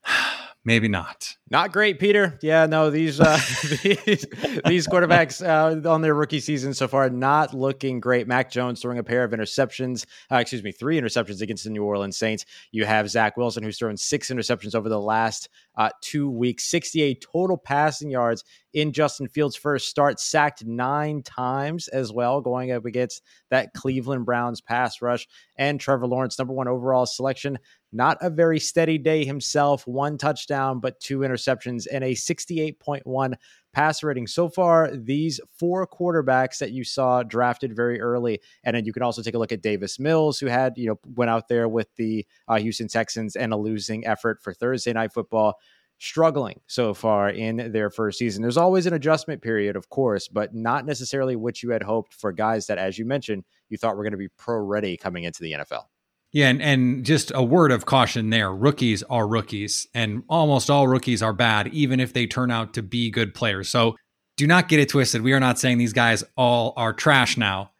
maybe 0.64 0.88
not. 0.88 1.36
Not 1.50 1.72
great, 1.72 1.98
Peter. 1.98 2.38
Yeah, 2.42 2.66
no, 2.66 2.90
these 2.90 3.20
uh, 3.20 3.38
these, 3.82 4.26
these 4.64 4.86
quarterbacks 4.86 5.44
uh, 5.44 5.88
on 5.88 6.02
their 6.02 6.14
rookie 6.14 6.40
season 6.40 6.74
so 6.74 6.86
far 6.86 7.10
not 7.10 7.54
looking 7.54 8.00
great. 8.00 8.28
Mac 8.28 8.50
Jones 8.50 8.80
throwing 8.80 8.98
a 8.98 9.02
pair 9.02 9.24
of 9.24 9.32
interceptions, 9.32 10.06
uh, 10.30 10.36
excuse 10.36 10.62
me, 10.62 10.72
three 10.72 11.00
interceptions 11.00 11.40
against 11.40 11.64
the 11.64 11.70
New 11.70 11.84
Orleans 11.84 12.16
Saints. 12.16 12.44
You 12.72 12.84
have 12.84 13.10
Zach 13.10 13.36
Wilson 13.36 13.62
who's 13.62 13.78
thrown 13.78 13.96
six 13.96 14.30
interceptions 14.30 14.74
over 14.74 14.88
the 14.88 15.00
last 15.00 15.48
uh, 15.76 15.90
two 16.02 16.30
weeks, 16.30 16.64
68 16.64 17.24
total 17.32 17.56
passing 17.56 18.10
yards 18.10 18.44
in 18.72 18.92
Justin 18.92 19.26
Fields' 19.28 19.56
first 19.56 19.88
start, 19.88 20.20
sacked 20.20 20.64
nine 20.64 21.22
times 21.22 21.88
as 21.88 22.12
well, 22.12 22.40
going 22.40 22.70
up 22.70 22.84
against 22.84 23.22
that 23.50 23.72
Cleveland 23.74 24.24
Browns 24.24 24.60
pass 24.60 25.02
rush. 25.02 25.26
And 25.56 25.80
Trevor 25.80 26.06
Lawrence, 26.06 26.38
number 26.38 26.54
one 26.54 26.68
overall 26.68 27.06
selection, 27.06 27.58
not 27.92 28.18
a 28.20 28.30
very 28.30 28.60
steady 28.60 28.98
day 28.98 29.24
himself. 29.24 29.86
One 29.86 30.16
touchdown, 30.16 30.80
but 30.80 31.00
two 31.00 31.20
interceptions 31.20 31.86
and 31.90 32.04
a 32.04 32.12
68.1 32.12 33.34
passer 33.72 34.06
rating. 34.06 34.26
So 34.26 34.48
far, 34.48 34.90
these 34.94 35.40
four 35.58 35.86
quarterbacks 35.86 36.58
that 36.58 36.72
you 36.72 36.84
saw 36.84 37.22
drafted 37.22 37.74
very 37.74 38.00
early, 38.00 38.40
and 38.64 38.76
then 38.76 38.84
you 38.84 38.92
can 38.92 39.02
also 39.02 39.22
take 39.22 39.34
a 39.34 39.38
look 39.38 39.52
at 39.52 39.62
Davis 39.62 39.98
Mills, 39.98 40.38
who 40.38 40.46
had 40.46 40.76
you 40.76 40.86
know 40.88 40.98
went 41.14 41.30
out 41.30 41.48
there 41.48 41.68
with 41.68 41.88
the 41.96 42.26
uh, 42.48 42.58
Houston 42.58 42.88
Texans 42.88 43.36
and 43.36 43.52
a 43.52 43.56
losing 43.56 44.06
effort 44.06 44.40
for 44.42 44.52
Thursday 44.52 44.92
Night 44.92 45.12
Football. 45.12 45.54
Struggling 46.02 46.58
so 46.66 46.94
far 46.94 47.28
in 47.28 47.72
their 47.72 47.90
first 47.90 48.18
season. 48.18 48.40
There's 48.40 48.56
always 48.56 48.86
an 48.86 48.94
adjustment 48.94 49.42
period, 49.42 49.76
of 49.76 49.90
course, 49.90 50.28
but 50.28 50.54
not 50.54 50.86
necessarily 50.86 51.36
what 51.36 51.62
you 51.62 51.72
had 51.72 51.82
hoped 51.82 52.14
for 52.14 52.32
guys 52.32 52.68
that, 52.68 52.78
as 52.78 52.98
you 52.98 53.04
mentioned, 53.04 53.44
you 53.68 53.76
thought 53.76 53.98
were 53.98 54.02
going 54.02 54.12
to 54.12 54.16
be 54.16 54.28
pro 54.28 54.56
ready 54.56 54.96
coming 54.96 55.24
into 55.24 55.42
the 55.42 55.52
NFL. 55.52 55.82
Yeah, 56.32 56.48
and, 56.48 56.62
and 56.62 57.04
just 57.04 57.32
a 57.34 57.42
word 57.42 57.72
of 57.72 57.86
caution 57.86 58.30
there. 58.30 58.52
Rookies 58.52 59.02
are 59.04 59.26
rookies, 59.26 59.88
and 59.94 60.22
almost 60.28 60.70
all 60.70 60.86
rookies 60.86 61.22
are 61.22 61.32
bad, 61.32 61.68
even 61.68 61.98
if 61.98 62.12
they 62.12 62.26
turn 62.26 62.52
out 62.52 62.74
to 62.74 62.82
be 62.82 63.10
good 63.10 63.34
players. 63.34 63.68
So 63.68 63.96
do 64.36 64.46
not 64.46 64.68
get 64.68 64.80
it 64.80 64.88
twisted. 64.88 65.22
We 65.22 65.32
are 65.32 65.40
not 65.40 65.58
saying 65.58 65.78
these 65.78 65.92
guys 65.92 66.22
all 66.36 66.72
are 66.76 66.92
trash 66.92 67.36
now. 67.36 67.72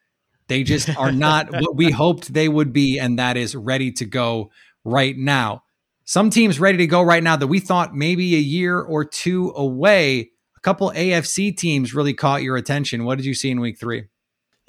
They 0.49 0.65
just 0.65 0.95
are 0.97 1.13
not 1.13 1.51
what 1.53 1.77
we 1.77 1.93
hoped 1.93 2.35
they 2.35 2.49
would 2.49 2.73
be, 2.73 2.99
and 2.99 3.19
that 3.21 3.37
is 3.37 3.55
ready 3.55 3.93
to 3.93 4.05
go 4.05 4.51
right 4.85 5.17
now. 5.17 5.63
Some 6.05 6.29
teams 6.29 6.59
ready 6.59 6.79
to 6.79 6.89
go 6.89 7.03
right 7.03 7.23
now 7.23 7.37
that 7.37 7.47
we 7.47 7.61
thought 7.61 7.95
maybe 7.95 8.35
a 8.35 8.41
year 8.41 8.81
or 8.81 9.05
two 9.05 9.53
away. 9.55 10.33
A 10.57 10.61
couple 10.61 10.91
AFC 10.91 11.57
teams 11.57 11.95
really 11.95 12.15
caught 12.15 12.43
your 12.43 12.57
attention. 12.57 13.05
What 13.05 13.17
did 13.17 13.27
you 13.27 13.35
see 13.35 13.51
in 13.53 13.61
week 13.61 13.79
three? 13.79 14.07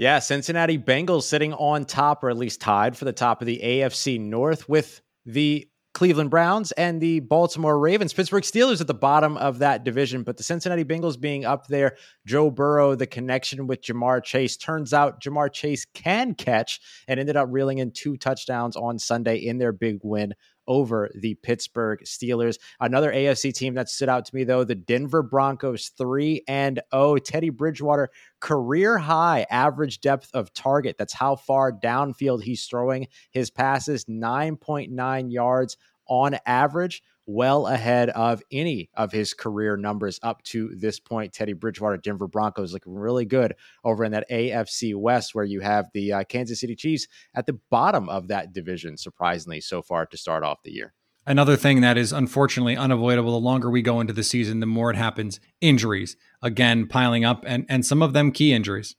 Yeah, 0.02 0.18
Cincinnati 0.18 0.80
Bengals 0.80 1.26
sitting 1.26 1.54
on 1.54 1.86
top, 1.86 2.24
or 2.24 2.32
at 2.32 2.38
least 2.38 2.60
tied 2.60 2.98
for 2.98 3.06
the 3.06 3.14
top 3.14 3.40
of 3.40 3.46
the 3.46 3.62
AFC 3.64 4.20
North 4.20 4.68
with 4.68 5.00
the 5.28 5.70
Cleveland 5.94 6.32
Browns 6.32 6.72
and 6.72 7.00
the 7.00 7.20
Baltimore 7.20 7.78
Ravens. 7.78 8.12
Pittsburgh 8.12 8.42
Steelers 8.42 8.82
at 8.82 8.88
the 8.88 8.96
bottom 8.96 9.38
of 9.38 9.60
that 9.60 9.84
division, 9.84 10.24
but 10.24 10.38
the 10.38 10.44
Cincinnati 10.44 10.84
Bengals 10.84 11.22
being 11.22 11.46
up 11.46 11.68
there. 11.68 11.98
Joe 12.26 12.50
Burrow, 12.50 12.96
the 12.96 13.06
connection 13.06 13.68
with 13.68 13.84
Ja'Marr 13.84 14.24
Chase. 14.24 14.58
Turns 14.58 14.92
out 14.92 15.22
Ja'Marr 15.22 15.54
Chase 15.54 15.86
can 15.94 16.34
catch 16.34 16.82
and 17.08 17.20
ended 17.20 17.38
up 17.38 17.50
reeling 17.52 17.78
in 17.78 17.92
two 17.92 18.18
touchdowns 18.18 18.76
on 18.76 18.98
Sunday 18.98 19.36
in 19.36 19.60
their 19.60 19.72
big 19.72 20.00
win 20.02 20.34
over 20.68 21.10
the 21.16 21.36
Pittsburgh 21.36 22.02
Steelers. 22.04 22.58
Another 22.80 23.12
AFC 23.12 23.54
team 23.54 23.74
that 23.76 23.90
stood 23.90 24.10
out 24.10 24.26
to 24.26 24.36
me, 24.36 24.44
though, 24.44 24.64
the 24.64 24.76
Denver 24.76 25.24
Broncos 25.24 25.90
3 25.98 26.44
and 26.48 26.82
0. 26.94 27.18
Teddy 27.18 27.50
Bridgewater, 27.50 28.10
career 28.40 28.98
high 28.98 29.46
average 29.50 30.02
depth 30.02 30.30
of 30.34 30.54
target. 30.54 30.98
That's 30.98 31.14
how 31.14 31.36
far 31.36 31.72
downfield 31.72 32.44
he's 32.44 32.66
throwing 32.66 33.08
his 33.32 33.50
passes, 33.50 34.06
9.9 34.06 35.32
yards 35.32 35.78
on 36.08 36.38
average 36.46 37.02
well 37.26 37.68
ahead 37.68 38.10
of 38.10 38.42
any 38.52 38.90
of 38.96 39.12
his 39.12 39.34
career 39.34 39.78
numbers 39.78 40.20
up 40.24 40.44
to 40.44 40.70
this 40.76 41.00
point. 41.00 41.34
Teddy 41.34 41.54
Bridgewater, 41.54 41.98
Denver 41.98 42.28
Broncos 42.28 42.74
looking 42.74 42.96
really 42.96 43.26
good 43.26 43.56
over 43.84 44.04
in 44.04 44.12
that 44.12 44.30
AFC 44.30 44.96
West, 44.96 45.36
where 45.36 45.46
you 45.46 45.60
have 45.62 45.90
the 45.94 46.14
uh, 46.14 46.24
Kansas 46.24 46.60
City 46.60 46.76
Chiefs 46.76 47.08
at 47.36 47.46
the 47.46 47.60
bottom 47.70 48.10
of 48.10 48.28
that 48.30 48.54
division, 48.54 48.98
surprisingly, 48.98 49.62
so 49.62 49.82
far 49.82 50.06
to 50.06 50.18
start 50.18 50.44
off 50.44 50.64
the 50.64 50.72
year. 50.72 50.94
Another 51.26 51.56
thing 51.56 51.82
that 51.82 51.98
is 51.98 52.12
unfortunately 52.12 52.76
unavoidable 52.76 53.32
the 53.32 53.40
longer 53.40 53.70
we 53.70 53.84
go 53.84 54.00
into 54.00 54.14
the 54.14 54.24
season, 54.24 54.60
the 54.60 54.66
more 54.66 54.90
it 54.90 54.98
happens 54.98 55.40
injuries. 55.62 56.18
Again, 56.42 56.88
piling 56.88 57.24
up 57.24 57.44
and, 57.46 57.66
and 57.70 57.86
some 57.86 58.02
of 58.02 58.14
them 58.14 58.32
key 58.32 58.54
injuries. 58.54 58.96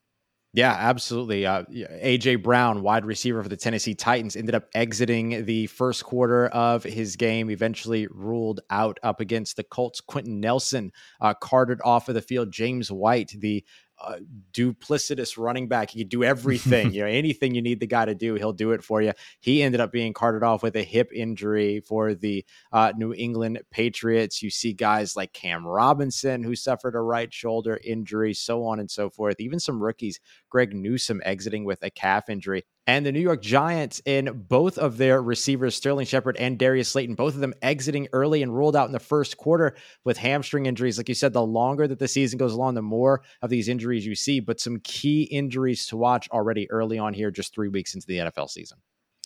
Yeah, 0.54 0.76
absolutely. 0.78 1.46
Uh, 1.46 1.64
AJ 1.64 2.42
Brown, 2.42 2.82
wide 2.82 3.06
receiver 3.06 3.42
for 3.42 3.48
the 3.48 3.56
Tennessee 3.56 3.94
Titans, 3.94 4.36
ended 4.36 4.54
up 4.54 4.64
exiting 4.74 5.46
the 5.46 5.66
first 5.68 6.04
quarter 6.04 6.48
of 6.48 6.82
his 6.84 7.16
game. 7.16 7.50
Eventually 7.50 8.06
ruled 8.10 8.60
out 8.68 8.98
up 9.02 9.20
against 9.20 9.56
the 9.56 9.64
Colts. 9.64 10.02
Quenton 10.02 10.40
Nelson 10.40 10.92
uh, 11.22 11.32
carted 11.32 11.80
off 11.82 12.10
of 12.10 12.14
the 12.14 12.20
field. 12.20 12.52
James 12.52 12.92
White, 12.92 13.32
the 13.38 13.64
uh, 14.02 14.18
duplicitous 14.52 15.38
running 15.38 15.68
back. 15.68 15.90
He 15.90 16.00
could 16.00 16.08
do 16.08 16.24
everything. 16.24 16.92
you 16.92 17.02
know, 17.02 17.08
anything 17.08 17.54
you 17.54 17.62
need 17.62 17.80
the 17.80 17.86
guy 17.86 18.04
to 18.04 18.14
do, 18.14 18.34
he'll 18.34 18.52
do 18.52 18.72
it 18.72 18.82
for 18.82 19.00
you. 19.00 19.12
He 19.40 19.62
ended 19.62 19.80
up 19.80 19.92
being 19.92 20.12
carted 20.12 20.42
off 20.42 20.62
with 20.62 20.76
a 20.76 20.82
hip 20.82 21.10
injury 21.14 21.80
for 21.80 22.14
the 22.14 22.44
uh, 22.72 22.92
New 22.96 23.14
England 23.14 23.60
Patriots. 23.70 24.42
You 24.42 24.50
see 24.50 24.72
guys 24.72 25.16
like 25.16 25.32
Cam 25.32 25.66
Robinson 25.66 26.42
who 26.42 26.56
suffered 26.56 26.94
a 26.94 27.00
right 27.00 27.32
shoulder 27.32 27.80
injury, 27.84 28.34
so 28.34 28.64
on 28.64 28.80
and 28.80 28.90
so 28.90 29.10
forth. 29.10 29.40
Even 29.40 29.60
some 29.60 29.82
rookies, 29.82 30.20
Greg 30.50 30.74
Newsome 30.74 31.22
exiting 31.24 31.64
with 31.64 31.82
a 31.82 31.90
calf 31.90 32.28
injury 32.28 32.64
and 32.86 33.06
the 33.06 33.12
New 33.12 33.20
York 33.20 33.42
Giants 33.42 34.02
in 34.04 34.44
both 34.48 34.76
of 34.76 34.96
their 34.96 35.22
receivers, 35.22 35.76
Sterling 35.76 36.06
Shepard 36.06 36.36
and 36.36 36.58
Darius 36.58 36.88
Slayton, 36.88 37.14
both 37.14 37.34
of 37.34 37.40
them 37.40 37.54
exiting 37.62 38.08
early 38.12 38.42
and 38.42 38.54
ruled 38.54 38.74
out 38.74 38.86
in 38.86 38.92
the 38.92 38.98
first 38.98 39.36
quarter 39.36 39.76
with 40.04 40.16
hamstring 40.16 40.66
injuries. 40.66 40.98
Like 40.98 41.08
you 41.08 41.14
said, 41.14 41.32
the 41.32 41.46
longer 41.46 41.86
that 41.86 41.98
the 41.98 42.08
season 42.08 42.38
goes 42.38 42.52
along, 42.52 42.74
the 42.74 42.82
more 42.82 43.22
of 43.40 43.50
these 43.50 43.68
injuries 43.68 44.04
you 44.04 44.14
see, 44.14 44.40
but 44.40 44.58
some 44.58 44.80
key 44.80 45.22
injuries 45.24 45.86
to 45.86 45.96
watch 45.96 46.28
already 46.30 46.68
early 46.70 46.98
on 46.98 47.14
here, 47.14 47.30
just 47.30 47.54
three 47.54 47.68
weeks 47.68 47.94
into 47.94 48.06
the 48.06 48.18
NFL 48.18 48.50
season. 48.50 48.78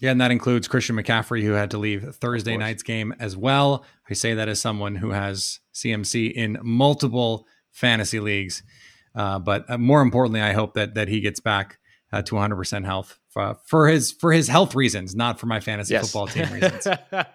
Yeah, 0.03 0.11
and 0.11 0.21
that 0.21 0.31
includes 0.31 0.69
Christian 0.69 0.95
McCaffrey, 0.97 1.42
who 1.42 1.53
had 1.53 1.71
to 1.71 1.79
leave 1.79 2.14
Thursday 2.16 2.59
night's 2.59 2.83
game 2.83 3.14
as 3.19 3.35
well. 3.35 3.85
I 4.11 4.12
say 4.12 4.35
that 4.35 4.49
as 4.49 4.61
someone 4.61 4.97
who 4.97 5.11
has 5.11 5.61
CMC 5.73 6.33
in 6.33 6.59
multiple 6.62 7.47
fantasy 7.71 8.21
leagues. 8.21 8.62
Uh, 9.14 9.38
but 9.38 9.64
uh, 9.71 9.79
more 9.79 10.03
importantly, 10.03 10.42
I 10.42 10.53
hope 10.53 10.75
that 10.75 10.95
that 10.97 11.09
he 11.09 11.21
gets 11.21 11.40
back 11.40 11.79
uh, 12.12 12.23
to 12.23 12.35
100% 12.35 12.85
health 12.85 13.19
for, 13.29 13.57
for 13.66 13.88
his 13.88 14.12
for 14.12 14.33
his 14.33 14.49
health 14.49 14.75
reasons, 14.75 15.14
not 15.14 15.38
for 15.38 15.47
my 15.47 15.61
fantasy 15.61 15.95
yes. 15.95 16.05
football 16.05 16.27
team 16.27 16.53
reasons. 16.53 16.87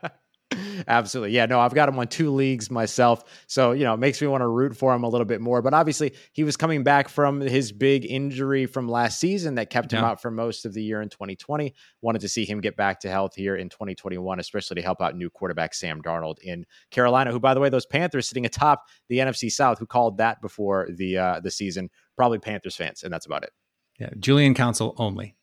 Absolutely. 0.88 1.34
Yeah, 1.34 1.45
no, 1.45 1.60
I've 1.60 1.73
got 1.73 1.88
him 1.88 1.97
on 1.99 2.07
two 2.07 2.29
leagues 2.31 2.69
myself. 2.69 3.23
So, 3.47 3.71
you 3.71 3.84
know, 3.84 3.93
it 3.93 3.99
makes 3.99 4.21
me 4.21 4.27
want 4.27 4.41
to 4.41 4.47
root 4.47 4.75
for 4.75 4.93
him 4.93 5.03
a 5.03 5.07
little 5.07 5.25
bit 5.25 5.39
more. 5.39 5.62
But 5.62 5.73
obviously, 5.73 6.13
he 6.34 6.43
was 6.43 6.57
coming 6.57 6.84
back 6.84 7.07
from 7.07 7.39
his 7.39 7.71
big 7.71 8.05
injury 8.05 8.65
from 8.65 8.89
last 8.89 9.19
season 9.19 9.55
that 9.55 9.69
kept 9.69 9.93
him 9.93 10.03
out 10.03 10.21
for 10.21 10.29
most 10.29 10.65
of 10.65 10.73
the 10.73 10.84
year 10.84 11.01
in 11.01 11.10
2020. 11.10 11.73
Wanted 12.01 12.19
to 12.21 12.29
see 12.29 12.45
him 12.45 12.60
get 12.60 12.75
back 12.75 12.99
to 13.01 13.10
health 13.10 13.36
here 13.36 13.55
in 13.55 13.69
2021, 13.69 14.39
especially 14.39 14.75
to 14.75 14.81
help 14.81 15.01
out 15.01 15.15
new 15.15 15.29
quarterback 15.29 15.73
Sam 15.73 16.01
Darnold 16.01 16.39
in 16.39 16.65
Carolina, 16.89 17.31
who, 17.31 17.39
by 17.39 17.53
the 17.53 17.60
way, 17.60 17.69
those 17.69 17.86
Panthers 17.86 18.27
sitting 18.27 18.45
atop 18.45 18.84
the 19.07 19.19
NFC 19.19 19.51
South, 19.51 19.79
who 19.79 19.86
called 19.86 20.17
that 20.17 20.41
before 20.41 20.88
the 20.93 21.17
uh, 21.17 21.39
the 21.39 21.51
season, 21.51 21.89
probably 22.17 22.39
Panthers 22.39 22.75
fans, 22.75 23.03
and 23.03 23.13
that's 23.13 23.25
about 23.25 23.43
it. 23.43 23.51
Yeah, 24.01 24.09
Julian 24.19 24.55
Council 24.55 24.95
only. 24.97 25.35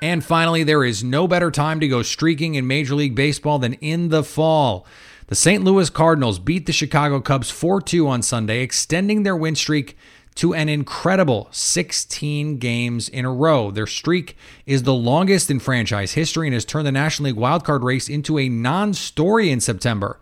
And 0.00 0.24
finally, 0.24 0.62
there 0.62 0.84
is 0.84 1.02
no 1.02 1.26
better 1.26 1.50
time 1.50 1.80
to 1.80 1.88
go 1.88 2.04
streaking 2.04 2.54
in 2.54 2.68
Major 2.68 2.94
League 2.94 3.16
Baseball 3.16 3.58
than 3.58 3.72
in 3.74 4.10
the 4.10 4.22
fall. 4.22 4.86
The 5.26 5.34
St. 5.34 5.64
Louis 5.64 5.90
Cardinals 5.90 6.38
beat 6.38 6.66
the 6.66 6.72
Chicago 6.72 7.20
Cubs 7.20 7.50
4 7.50 7.82
2 7.82 8.06
on 8.06 8.22
Sunday, 8.22 8.60
extending 8.60 9.24
their 9.24 9.34
win 9.34 9.56
streak 9.56 9.96
to 10.36 10.54
an 10.54 10.68
incredible 10.68 11.48
16 11.50 12.58
games 12.58 13.08
in 13.08 13.24
a 13.24 13.32
row. 13.32 13.72
Their 13.72 13.88
streak 13.88 14.36
is 14.66 14.84
the 14.84 14.94
longest 14.94 15.50
in 15.50 15.58
franchise 15.58 16.12
history 16.12 16.46
and 16.46 16.54
has 16.54 16.64
turned 16.64 16.86
the 16.86 16.92
National 16.92 17.32
League 17.32 17.42
wildcard 17.42 17.82
race 17.82 18.08
into 18.08 18.38
a 18.38 18.48
non 18.48 18.94
story 18.94 19.50
in 19.50 19.58
September. 19.58 20.20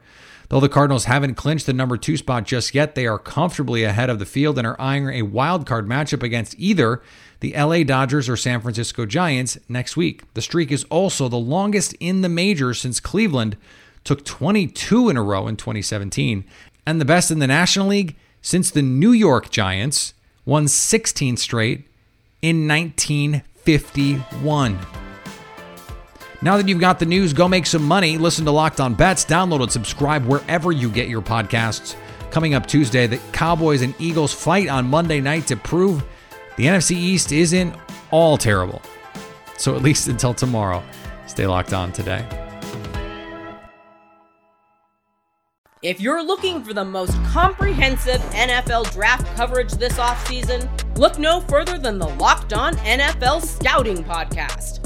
Though 0.48 0.60
the 0.60 0.68
Cardinals 0.68 1.06
haven't 1.06 1.34
clinched 1.34 1.66
the 1.66 1.72
number 1.72 1.96
two 1.96 2.16
spot 2.16 2.44
just 2.44 2.72
yet, 2.74 2.94
they 2.94 3.06
are 3.06 3.18
comfortably 3.18 3.82
ahead 3.82 4.08
of 4.10 4.20
the 4.20 4.26
field 4.26 4.58
and 4.58 4.66
are 4.66 4.80
eyeing 4.80 5.08
a 5.08 5.22
wild 5.22 5.66
card 5.66 5.88
matchup 5.88 6.22
against 6.22 6.54
either 6.58 7.02
the 7.40 7.52
LA 7.52 7.82
Dodgers 7.82 8.28
or 8.28 8.36
San 8.36 8.60
Francisco 8.60 9.06
Giants 9.06 9.58
next 9.68 9.96
week. 9.96 10.22
The 10.34 10.42
streak 10.42 10.70
is 10.70 10.84
also 10.84 11.28
the 11.28 11.36
longest 11.36 11.94
in 11.94 12.20
the 12.20 12.28
majors 12.28 12.80
since 12.80 13.00
Cleveland 13.00 13.56
took 14.04 14.24
22 14.24 15.08
in 15.08 15.16
a 15.16 15.22
row 15.22 15.48
in 15.48 15.56
2017, 15.56 16.44
and 16.86 17.00
the 17.00 17.04
best 17.04 17.32
in 17.32 17.40
the 17.40 17.48
National 17.48 17.88
League 17.88 18.14
since 18.40 18.70
the 18.70 18.82
New 18.82 19.12
York 19.12 19.50
Giants 19.50 20.14
won 20.44 20.68
16 20.68 21.38
straight 21.38 21.88
in 22.40 22.68
1951. 22.68 25.05
Now 26.46 26.56
that 26.58 26.68
you've 26.68 26.78
got 26.78 27.00
the 27.00 27.06
news, 27.06 27.32
go 27.32 27.48
make 27.48 27.66
some 27.66 27.82
money. 27.82 28.18
Listen 28.18 28.44
to 28.44 28.52
Locked 28.52 28.78
On 28.78 28.94
Bets. 28.94 29.24
Download 29.24 29.62
and 29.62 29.72
subscribe 29.72 30.24
wherever 30.26 30.70
you 30.70 30.88
get 30.88 31.08
your 31.08 31.20
podcasts. 31.20 31.96
Coming 32.30 32.54
up 32.54 32.66
Tuesday, 32.66 33.08
the 33.08 33.16
Cowboys 33.32 33.82
and 33.82 33.96
Eagles 33.98 34.32
fight 34.32 34.68
on 34.68 34.86
Monday 34.86 35.20
night 35.20 35.48
to 35.48 35.56
prove 35.56 36.04
the 36.56 36.66
NFC 36.66 36.92
East 36.92 37.32
isn't 37.32 37.74
all 38.12 38.38
terrible. 38.38 38.80
So 39.58 39.74
at 39.74 39.82
least 39.82 40.06
until 40.06 40.32
tomorrow, 40.32 40.84
stay 41.26 41.48
locked 41.48 41.72
on 41.72 41.90
today. 41.90 42.24
If 45.82 46.00
you're 46.00 46.22
looking 46.22 46.62
for 46.62 46.72
the 46.72 46.84
most 46.84 47.20
comprehensive 47.24 48.20
NFL 48.20 48.92
draft 48.92 49.26
coverage 49.34 49.72
this 49.72 49.94
offseason, 49.94 50.70
look 50.96 51.18
no 51.18 51.40
further 51.40 51.76
than 51.76 51.98
the 51.98 52.08
Locked 52.08 52.52
On 52.52 52.76
NFL 52.76 53.44
Scouting 53.44 54.04
Podcast. 54.04 54.85